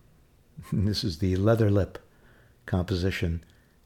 this 0.72 1.04
is 1.04 1.18
the 1.18 1.36
Leather 1.36 1.70
Lip 1.70 1.98
composition 2.66 3.44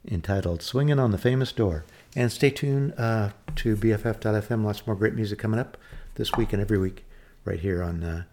entitled 0.09 0.63
"Swinging 0.63 0.99
on 0.99 1.11
the 1.11 1.19
Famous 1.19 1.53
Door." 1.53 1.85
And 2.15 2.31
stay 2.33 2.51
tuned 2.51 2.95
uh, 2.97 3.31
to 3.57 3.77
BFF.FM. 3.77 4.65
Lots 4.65 4.87
more 4.87 4.97
great 4.97 5.15
music 5.15 5.39
coming 5.39 5.61
up 5.61 5.77
this 6.15 6.33
week 6.33 6.53
and 6.53 6.63
every 6.63 6.79
week, 6.79 7.05
right 7.45 7.61
here 7.61 7.83
on 7.83 8.05
uh, 8.05 8.25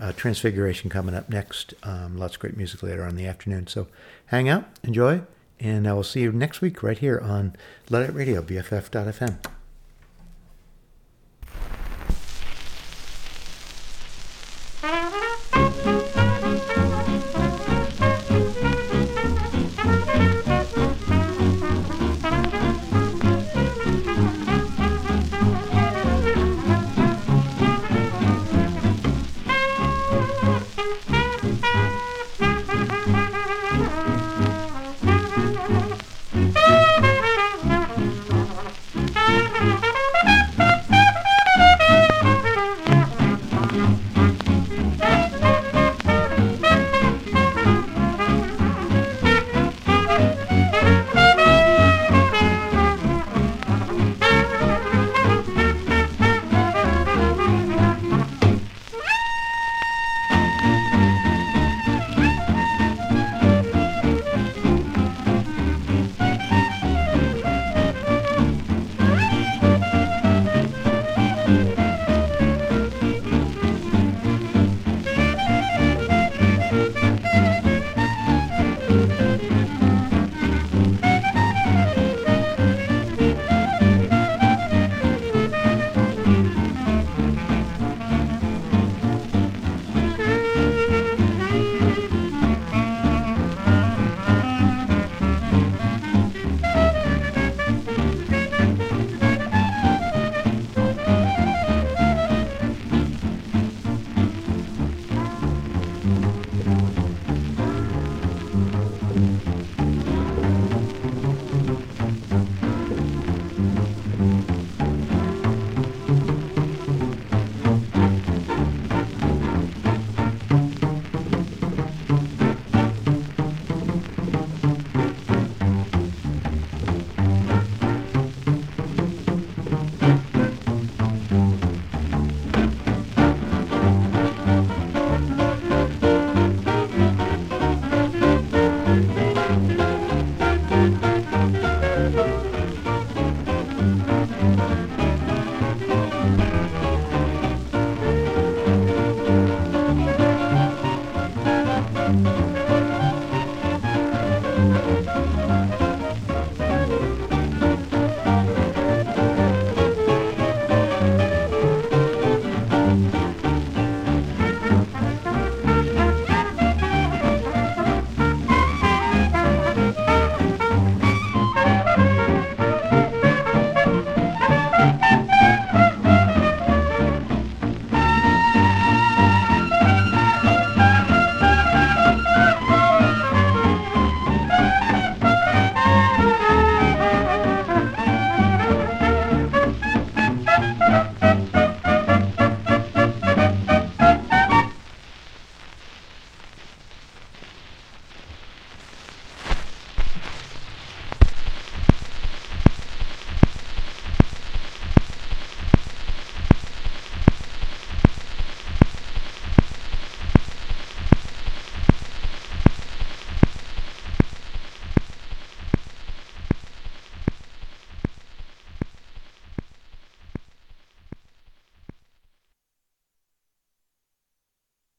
uh, 0.00 0.12
Transfiguration 0.12 0.90
coming 0.90 1.14
up 1.14 1.28
next. 1.28 1.74
Um, 1.82 2.16
lots 2.16 2.34
of 2.34 2.40
great 2.40 2.56
music 2.56 2.82
later 2.82 3.02
on 3.02 3.10
in 3.10 3.16
the 3.16 3.26
afternoon. 3.26 3.66
So 3.66 3.88
hang 4.26 4.48
out, 4.48 4.66
enjoy, 4.82 5.22
and 5.60 5.88
I 5.88 5.92
will 5.92 6.04
see 6.04 6.20
you 6.20 6.32
next 6.32 6.60
week 6.60 6.82
right 6.82 6.98
here 6.98 7.18
on 7.18 7.56
Luddite 7.90 8.14
Radio, 8.14 8.42
BFF.FM. 8.42 9.57